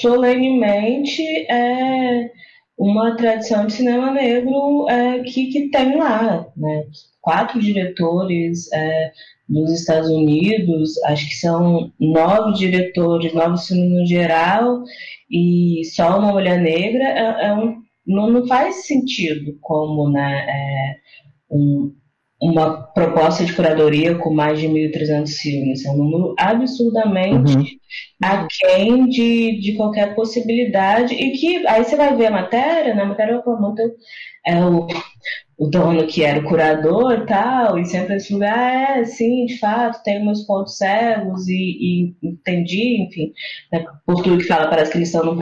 [0.00, 2.30] solenemente é,
[2.76, 6.84] uma tradição de cinema negro é, que, que tem lá, né?
[7.20, 9.12] Quatro diretores é,
[9.48, 14.82] dos Estados Unidos, acho que são nove diretores, nove filmes no geral,
[15.30, 20.96] e só uma mulher negra, é, é um, não, não faz sentido como né, é,
[21.50, 21.94] um,
[22.42, 25.84] uma proposta de curadoria com mais de 1.300 filmes.
[25.84, 27.64] É um número absurdamente uhum.
[28.20, 31.14] aquém de, de qualquer possibilidade.
[31.14, 33.04] E que aí você vai ver a matéria, né?
[33.04, 33.80] matéria eu muito
[34.44, 34.88] é o,
[35.56, 39.46] o dono que era o curador e tal, e sempre esse lugar, ah, é, sim,
[39.46, 43.32] de fato, tem meus pontos cegos e, e entendi, enfim,
[43.72, 45.40] né, por tudo que fala, parece que eles estão no,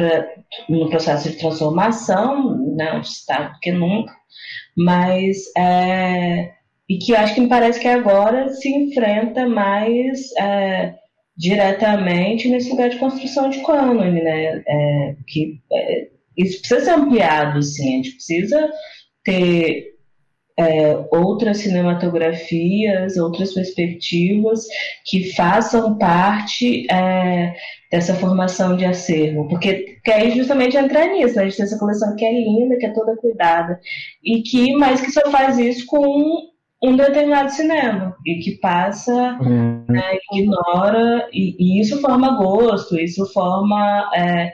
[0.68, 4.12] no processo de transformação, não está do que nunca,
[4.76, 6.59] mas é,
[6.90, 10.96] e que acho que me parece que agora se enfrenta mais é,
[11.36, 14.60] diretamente nesse lugar de construção de cânone, né?
[14.66, 17.84] É, que é, isso precisa ser ampliado, sim.
[17.84, 18.72] A gente precisa
[19.24, 19.84] ter
[20.58, 24.66] é, outras cinematografias, outras perspectivas
[25.06, 27.54] que façam parte é,
[27.92, 31.42] dessa formação de acervo, porque, aí justamente entrar nisso, né?
[31.42, 33.78] a gente tem essa coleção que é linda, que é toda cuidada,
[34.24, 36.50] e que, mas que só faz isso com
[36.82, 39.84] um determinado cinema e que passa, uhum.
[39.86, 44.50] né, ignora e, e, isso forma gosto, isso forma é,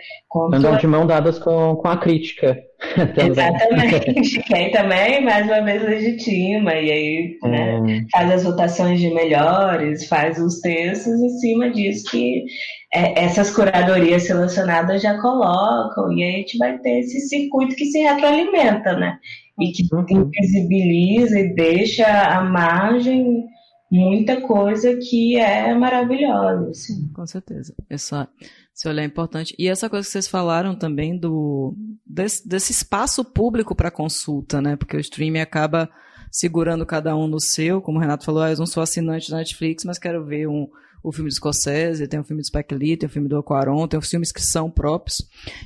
[0.52, 2.58] andam de mão dadas com, com a crítica.
[3.16, 8.06] Exatamente, que aí também mais uma vez legitima e aí né, uhum.
[8.10, 12.44] faz as votações de melhores, faz os textos em cima disso que
[12.92, 17.86] é, essas curadorias selecionadas já colocam e aí a gente vai ter esse circuito que
[17.86, 19.16] se retroalimenta, né?
[19.58, 20.04] E que uhum.
[20.10, 23.44] invisibiliza e deixa à margem
[23.90, 26.72] muita coisa que é maravilhosa.
[26.74, 27.74] Sim, com certeza.
[27.88, 28.28] Essa,
[28.74, 29.54] esse olhar é importante.
[29.58, 34.76] E essa coisa que vocês falaram também do desse, desse espaço público para consulta, né?
[34.76, 35.88] Porque o streaming acaba
[36.30, 39.38] segurando cada um no seu, como o Renato falou, ah, eu não sou assinante da
[39.38, 40.68] Netflix, mas quero ver um,
[41.06, 43.86] o filme de Scorsese, tem o filme do Spike Lee, tem o filme do Aquaron,
[43.86, 45.18] tem os filmes que são próprios,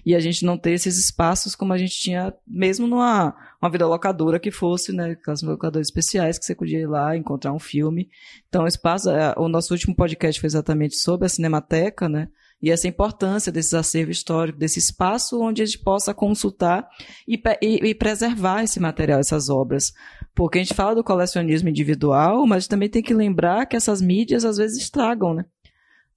[0.04, 3.86] e a gente não ter esses espaços como a gente tinha mesmo numa uma vida
[3.86, 8.08] locadora que fosse, né, aquelas locadoras especiais que você podia ir lá encontrar um filme.
[8.48, 12.28] Então, o espaço, é, o nosso último podcast foi exatamente sobre a Cinemateca, né,
[12.62, 16.86] e essa importância desses acervos históricos, desse espaço onde a gente possa consultar
[17.26, 19.92] e, e, e, preservar esse material, essas obras.
[20.34, 24.44] Porque a gente fala do colecionismo individual, mas também tem que lembrar que essas mídias
[24.44, 25.44] às vezes estragam, né?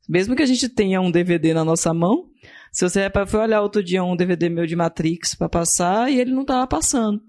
[0.07, 2.25] Mesmo que a gente tenha um DVD na nossa mão,
[2.71, 6.31] se você foi olhar outro dia um DVD meu de Matrix para passar e ele
[6.31, 7.21] não estava passando.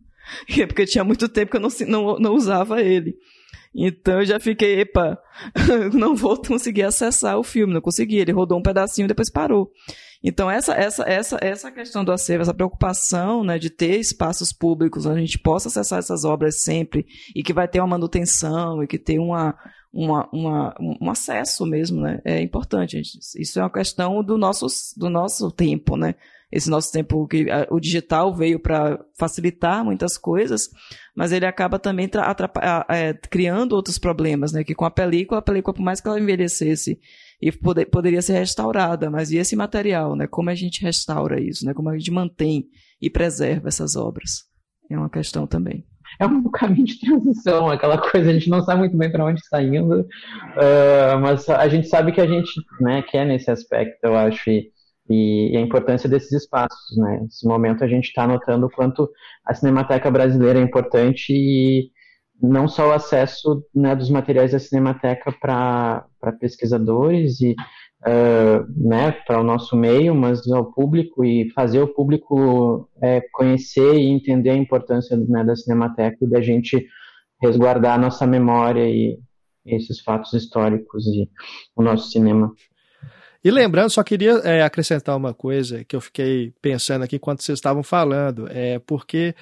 [0.58, 3.16] é porque tinha muito tempo que eu não, não, não usava ele.
[3.74, 5.18] Então eu já fiquei, epa,
[5.92, 8.16] não vou conseguir acessar o filme, não consegui.
[8.16, 9.70] Ele rodou um pedacinho e depois parou.
[10.22, 15.04] Então essa essa essa essa questão do acervo, essa preocupação, né, de ter espaços públicos
[15.04, 17.04] onde a gente possa acessar essas obras sempre
[17.34, 19.56] e que vai ter uma manutenção e que tem uma
[19.92, 22.20] uma, uma, um acesso mesmo, né?
[22.24, 22.96] É importante.
[22.96, 23.18] Gente.
[23.36, 24.66] Isso é uma questão do nosso,
[24.96, 26.14] do nosso tempo, né?
[26.52, 30.68] Esse nosso tempo que o digital veio para facilitar muitas coisas,
[31.16, 32.08] mas ele acaba também
[32.90, 34.62] é, criando outros problemas, né?
[34.62, 36.98] Que com a película, a película, por mais que ela envelhecesse
[37.40, 40.26] e poder, poderia ser restaurada, mas e esse material, né?
[40.26, 41.72] Como a gente restaura isso, né?
[41.72, 42.66] Como a gente mantém
[43.00, 44.44] e preserva essas obras?
[44.90, 45.86] É uma questão também
[46.20, 49.40] é um caminho de transição, aquela coisa, a gente não sabe muito bem para onde
[49.40, 52.50] está indo, uh, mas a gente sabe que a gente
[52.80, 54.70] né, quer nesse aspecto, eu acho, e,
[55.12, 56.96] e a importância desses espaços.
[56.96, 57.20] Né?
[57.22, 59.10] Nesse momento a gente está notando o quanto
[59.44, 61.90] a Cinemateca Brasileira é importante e
[62.40, 66.04] não só o acesso né, dos materiais da Cinemateca para
[66.40, 67.54] pesquisadores e
[68.02, 73.94] uh, né, para o nosso meio, mas ao público e fazer o público é, conhecer
[73.94, 76.84] e entender a importância né, da Cinemateca e da gente
[77.40, 79.18] resguardar a nossa memória e
[79.64, 81.28] esses fatos históricos e
[81.76, 82.52] o nosso cinema.
[83.44, 87.58] E lembrando, só queria é, acrescentar uma coisa que eu fiquei pensando aqui enquanto vocês
[87.58, 89.34] estavam falando, é porque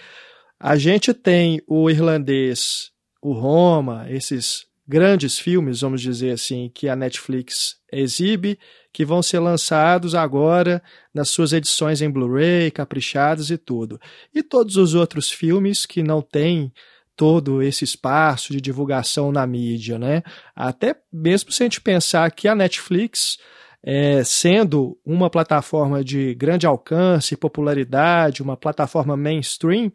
[0.58, 2.90] a gente tem o irlandês,
[3.20, 8.58] o Roma, esses grandes filmes, vamos dizer assim, que a Netflix exibe,
[8.92, 10.82] que vão ser lançados agora
[11.14, 14.00] nas suas edições em Blu-ray, caprichadas e tudo.
[14.34, 16.72] E todos os outros filmes que não têm
[17.14, 20.22] todo esse espaço de divulgação na mídia, né?
[20.56, 23.38] Até mesmo se a gente pensar que a Netflix
[23.82, 29.90] é, sendo uma plataforma de grande alcance e popularidade, uma plataforma mainstream,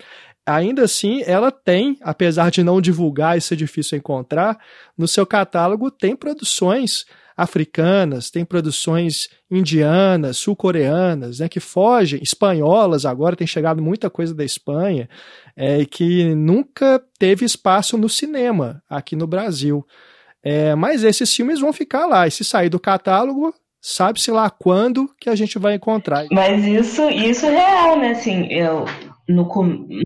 [0.45, 4.57] ainda assim ela tem, apesar de não divulgar e ser difícil encontrar,
[4.97, 7.05] no seu catálogo tem produções
[7.37, 14.45] africanas, tem produções indianas, sul-coreanas, né, que fogem, espanholas agora, tem chegado muita coisa da
[14.45, 15.09] Espanha,
[15.55, 19.85] é, que nunca teve espaço no cinema aqui no Brasil.
[20.41, 23.53] É, mas esses filmes vão ficar lá, e se sair do catálogo,
[23.85, 26.25] sabe-se lá quando que a gente vai encontrar.
[26.31, 28.11] Mas isso, isso é real, né?
[28.11, 28.85] Assim, eu,
[29.29, 29.47] no,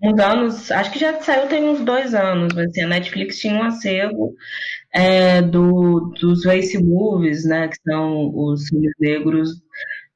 [0.03, 3.53] uns anos, acho que já saiu tem uns dois anos, mas assim, a Netflix tinha
[3.53, 4.35] um acervo
[4.93, 9.49] é, do, dos race movies, né, que são os filmes negros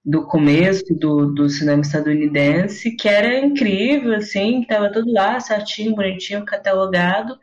[0.04, 6.44] do começo do, do cinema estadunidense, que era incrível, assim, estava tudo lá, certinho, bonitinho,
[6.44, 7.38] catalogado,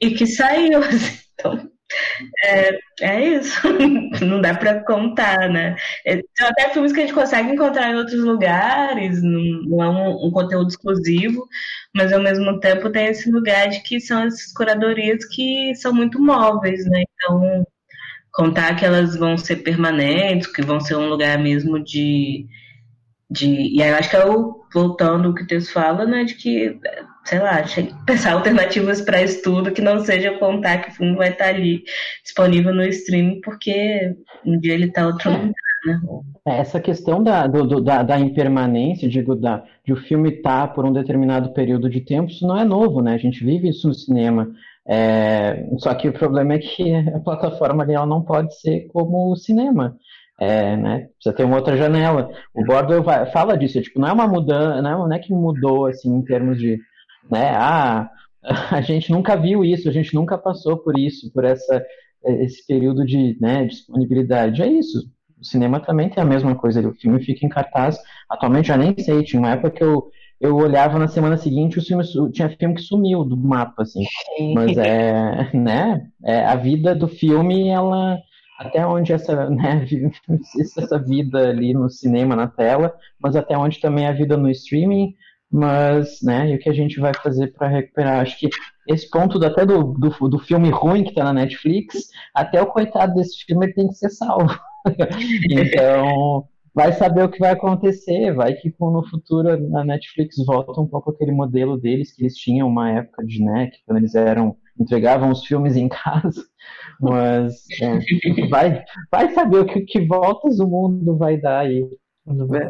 [0.00, 1.68] e que saiu, assim, então
[2.44, 3.60] é, é isso,
[4.24, 5.76] não dá para contar, né?
[6.06, 10.26] É, são até filmes que a gente consegue encontrar em outros lugares, não, é um,
[10.26, 11.46] um, conteúdo exclusivo,
[11.94, 16.20] mas ao mesmo tempo tem esse lugar de que são essas curadorias que são muito
[16.20, 17.02] móveis, né?
[17.14, 17.66] Então,
[18.32, 22.46] contar que elas vão ser permanentes, que vão ser um lugar mesmo de.
[23.30, 26.34] de e aí eu acho que é o, voltando o que texto fala, né, de
[26.34, 26.78] que
[27.28, 27.62] sei lá,
[28.06, 31.82] pensar alternativas para estudo que não seja contar que o filme vai estar ali
[32.24, 34.14] disponível no streaming, porque
[34.46, 35.52] um dia ele está outro lugar.
[35.86, 36.00] Né?
[36.46, 40.74] É, essa questão da, do, da, da, impermanência, digo, da, de o filme estar tá
[40.74, 43.14] por um determinado período de tempo, isso não é novo, né?
[43.14, 44.50] A gente vive isso no cinema.
[44.86, 49.36] É, só que o problema é que a plataforma ela não pode ser como o
[49.36, 49.96] cinema.
[50.40, 51.08] É, né?
[51.14, 52.30] Precisa ter uma outra janela.
[52.54, 55.86] O Bordo fala disso, tipo, não é uma mudança, não é, não é que mudou
[55.86, 56.78] assim em termos de
[57.30, 57.50] né?
[57.54, 58.10] Ah,
[58.70, 61.84] a gente nunca viu isso, a gente nunca passou por isso, por essa
[62.24, 64.60] esse período de né, disponibilidade.
[64.60, 65.08] É isso.
[65.40, 66.86] O cinema também tem a mesma coisa.
[66.86, 67.96] O filme fica em cartaz.
[68.28, 69.22] Atualmente já nem sei.
[69.22, 70.10] Tinha uma época que eu
[70.40, 74.04] eu olhava na semana seguinte, o filme, tinha filme que sumiu do mapa, assim.
[74.54, 76.08] Mas é, né?
[76.24, 78.18] É, a vida do filme, ela
[78.58, 79.84] até onde essa, né,
[80.60, 85.14] essa vida ali no cinema, na tela, mas até onde também a vida no streaming,
[85.50, 88.20] mas, né, e o que a gente vai fazer para recuperar?
[88.20, 88.48] Acho que
[88.86, 93.14] esse ponto até do, do, do filme ruim que está na Netflix, até o coitado
[93.14, 94.58] desse filme tem que ser salvo.
[95.50, 100.86] então, vai saber o que vai acontecer, vai que no futuro a Netflix volta um
[100.86, 104.56] pouco aquele modelo deles que eles tinham uma época de, né, que quando eles eram
[104.78, 106.40] entregavam os filmes em casa,
[107.00, 111.84] mas é, vai, vai saber o que, que voltas o mundo vai dar aí.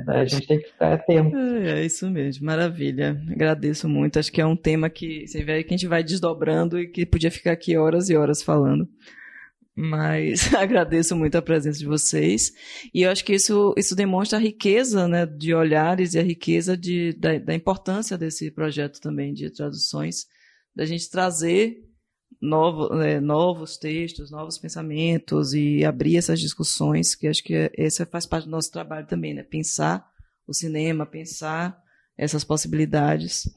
[0.06, 1.36] A gente tem que ficar atento.
[1.36, 3.20] É, é, isso mesmo, maravilha.
[3.30, 4.18] Agradeço muito.
[4.18, 7.04] Acho que é um tema que você vê que a gente vai desdobrando e que
[7.04, 8.88] podia ficar aqui horas e horas falando.
[9.74, 12.52] Mas agradeço muito a presença de vocês.
[12.92, 16.76] E eu acho que isso, isso demonstra a riqueza né, de olhares e a riqueza
[16.76, 20.26] de, da, da importância desse projeto também de traduções,
[20.74, 21.87] da gente trazer
[22.40, 28.26] novo, é, novos textos, novos pensamentos e abrir essas discussões, que acho que esse faz
[28.26, 29.42] parte do nosso trabalho também, né?
[29.42, 30.08] Pensar
[30.46, 31.82] o cinema, pensar
[32.16, 33.48] essas possibilidades.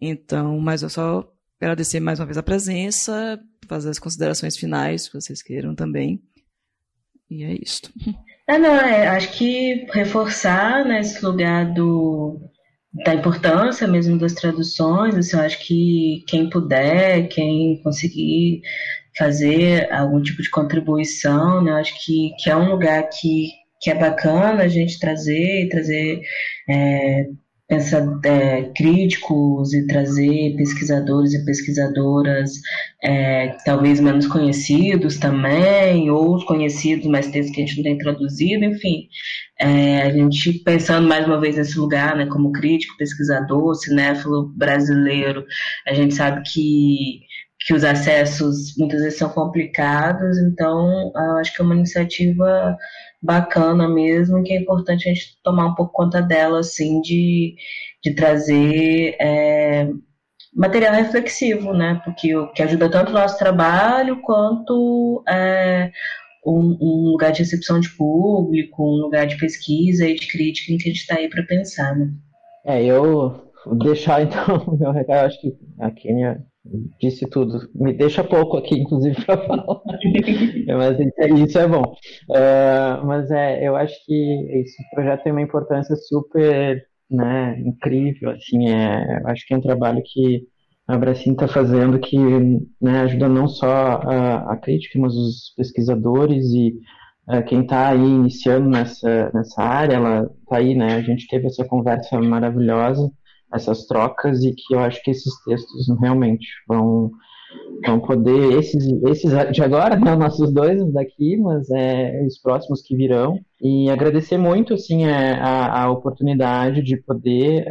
[0.00, 5.14] Então, mas eu só agradecer mais uma vez a presença, fazer as considerações finais, que
[5.14, 6.22] vocês queiram também.
[7.30, 7.82] E é isso.
[8.46, 12.40] É, não, é, acho que reforçar né, esse lugar do,
[12.92, 18.60] da importância mesmo das traduções, assim, eu acho que quem puder, quem conseguir
[19.16, 23.48] fazer algum tipo de contribuição, né, eu acho que, que é um lugar que,
[23.80, 26.20] que é bacana a gente trazer, trazer
[26.68, 27.26] é,
[27.72, 32.50] pensar é, críticos e trazer pesquisadores e pesquisadoras
[33.02, 37.96] é, talvez menos conhecidos também, ou os conhecidos, mas textos que a gente não tem
[37.96, 39.08] traduzido, enfim.
[39.58, 45.42] É, a gente pensando mais uma vez nesse lugar, né, como crítico, pesquisador, cinéfilo brasileiro,
[45.86, 47.20] a gente sabe que
[47.64, 52.76] que os acessos muitas vezes são complicados, então eu acho que é uma iniciativa
[53.22, 57.54] bacana mesmo, que é importante a gente tomar um pouco conta dela, assim, de,
[58.02, 59.88] de trazer é,
[60.54, 62.00] material reflexivo, né?
[62.04, 65.92] Porque o que ajuda tanto o nosso trabalho quanto é,
[66.44, 70.78] um, um, lugar de recepção de público, um lugar de pesquisa e de crítica em
[70.78, 72.12] que a gente está aí para pensar, né?
[72.64, 76.44] É, eu vou deixar então meu recado, acho que a Kênia
[77.00, 77.68] disse tudo.
[77.74, 79.80] Me deixa pouco aqui, inclusive, para falar.
[80.78, 80.98] mas
[81.40, 81.94] isso é bom.
[82.30, 88.30] Uh, mas é, eu acho que esse projeto tem uma importância super né, incrível.
[88.30, 90.46] Assim, é, acho que é um trabalho que
[90.86, 92.18] a Bracin está fazendo que
[92.80, 96.74] né, ajuda não só a, a, crítica, mas os pesquisadores e
[97.46, 100.96] quem está aí iniciando nessa, nessa área, ela está aí, né?
[100.96, 103.08] A gente teve essa conversa maravilhosa
[103.54, 107.10] essas trocas e que eu acho que esses textos realmente vão,
[107.86, 112.96] vão poder, esses, esses de agora, né, nossos dois daqui, mas é, os próximos que
[112.96, 117.66] virão, e agradecer muito, assim, é, a, a oportunidade de poder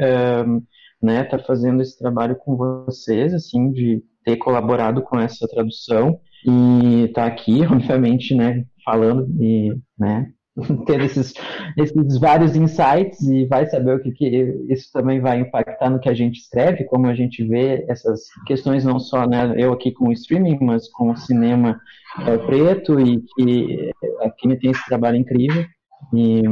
[0.48, 0.62] um,
[1.02, 6.20] né, estar tá fazendo esse trabalho com vocês, assim, de ter colaborado com essa tradução
[6.46, 10.32] e estar tá aqui, obviamente, né, falando e, né,
[10.86, 11.34] ter esses,
[11.78, 14.28] esses vários insights e vai saber o que, que
[14.70, 18.84] isso também vai impactar no que a gente escreve, como a gente vê essas questões
[18.84, 21.80] não só né, eu aqui com o streaming, mas com o cinema
[22.28, 23.92] é, preto e que
[24.22, 25.66] aqui tem esse trabalho incrível
[26.14, 26.44] e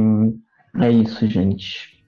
[0.80, 2.02] é isso, gente.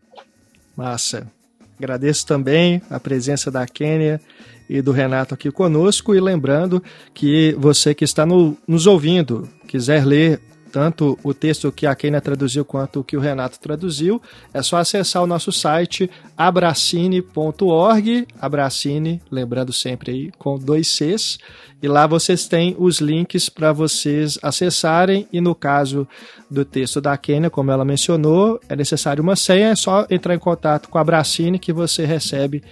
[0.77, 1.31] Massa.
[1.79, 4.21] Agradeço também a presença da Kênia
[4.69, 6.83] e do Renato aqui conosco e lembrando
[7.13, 10.41] que você que está no, nos ouvindo, quiser ler
[10.73, 14.21] tanto o texto que a Keina traduziu quanto o que o Renato traduziu,
[14.55, 21.39] é só acessar o nosso site abracine.org, abracine, lembrando sempre aí com dois Cs,
[21.83, 26.09] e lá vocês têm os links para vocês acessarem e no caso
[26.51, 30.39] do texto da Kênia, como ela mencionou, é necessário uma senha, é só entrar em
[30.39, 32.63] contato com a Abracine que você recebe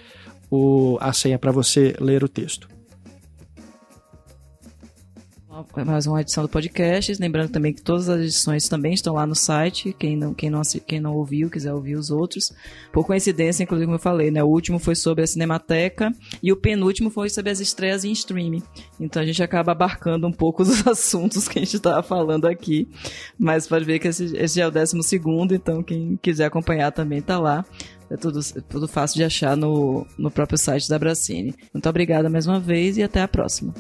[0.50, 2.69] o, a senha para você ler o texto
[5.84, 7.16] mais uma edição do podcast.
[7.20, 9.94] Lembrando também que todas as edições também estão lá no site.
[9.98, 12.52] Quem não, quem não, quem não ouviu, quiser ouvir os outros.
[12.92, 14.42] Por coincidência, inclusive, como eu falei, né?
[14.42, 18.62] O último foi sobre a Cinemateca e o penúltimo foi sobre as estreias em streaming.
[18.98, 22.88] Então a gente acaba abarcando um pouco os assuntos que a gente estava falando aqui.
[23.38, 27.18] Mas pode ver que esse, esse é o décimo segundo, então quem quiser acompanhar também
[27.18, 27.64] está lá.
[28.10, 31.54] É tudo, é tudo fácil de achar no, no próprio site da Bracine.
[31.72, 33.72] Muito obrigada mais uma vez e até a próxima.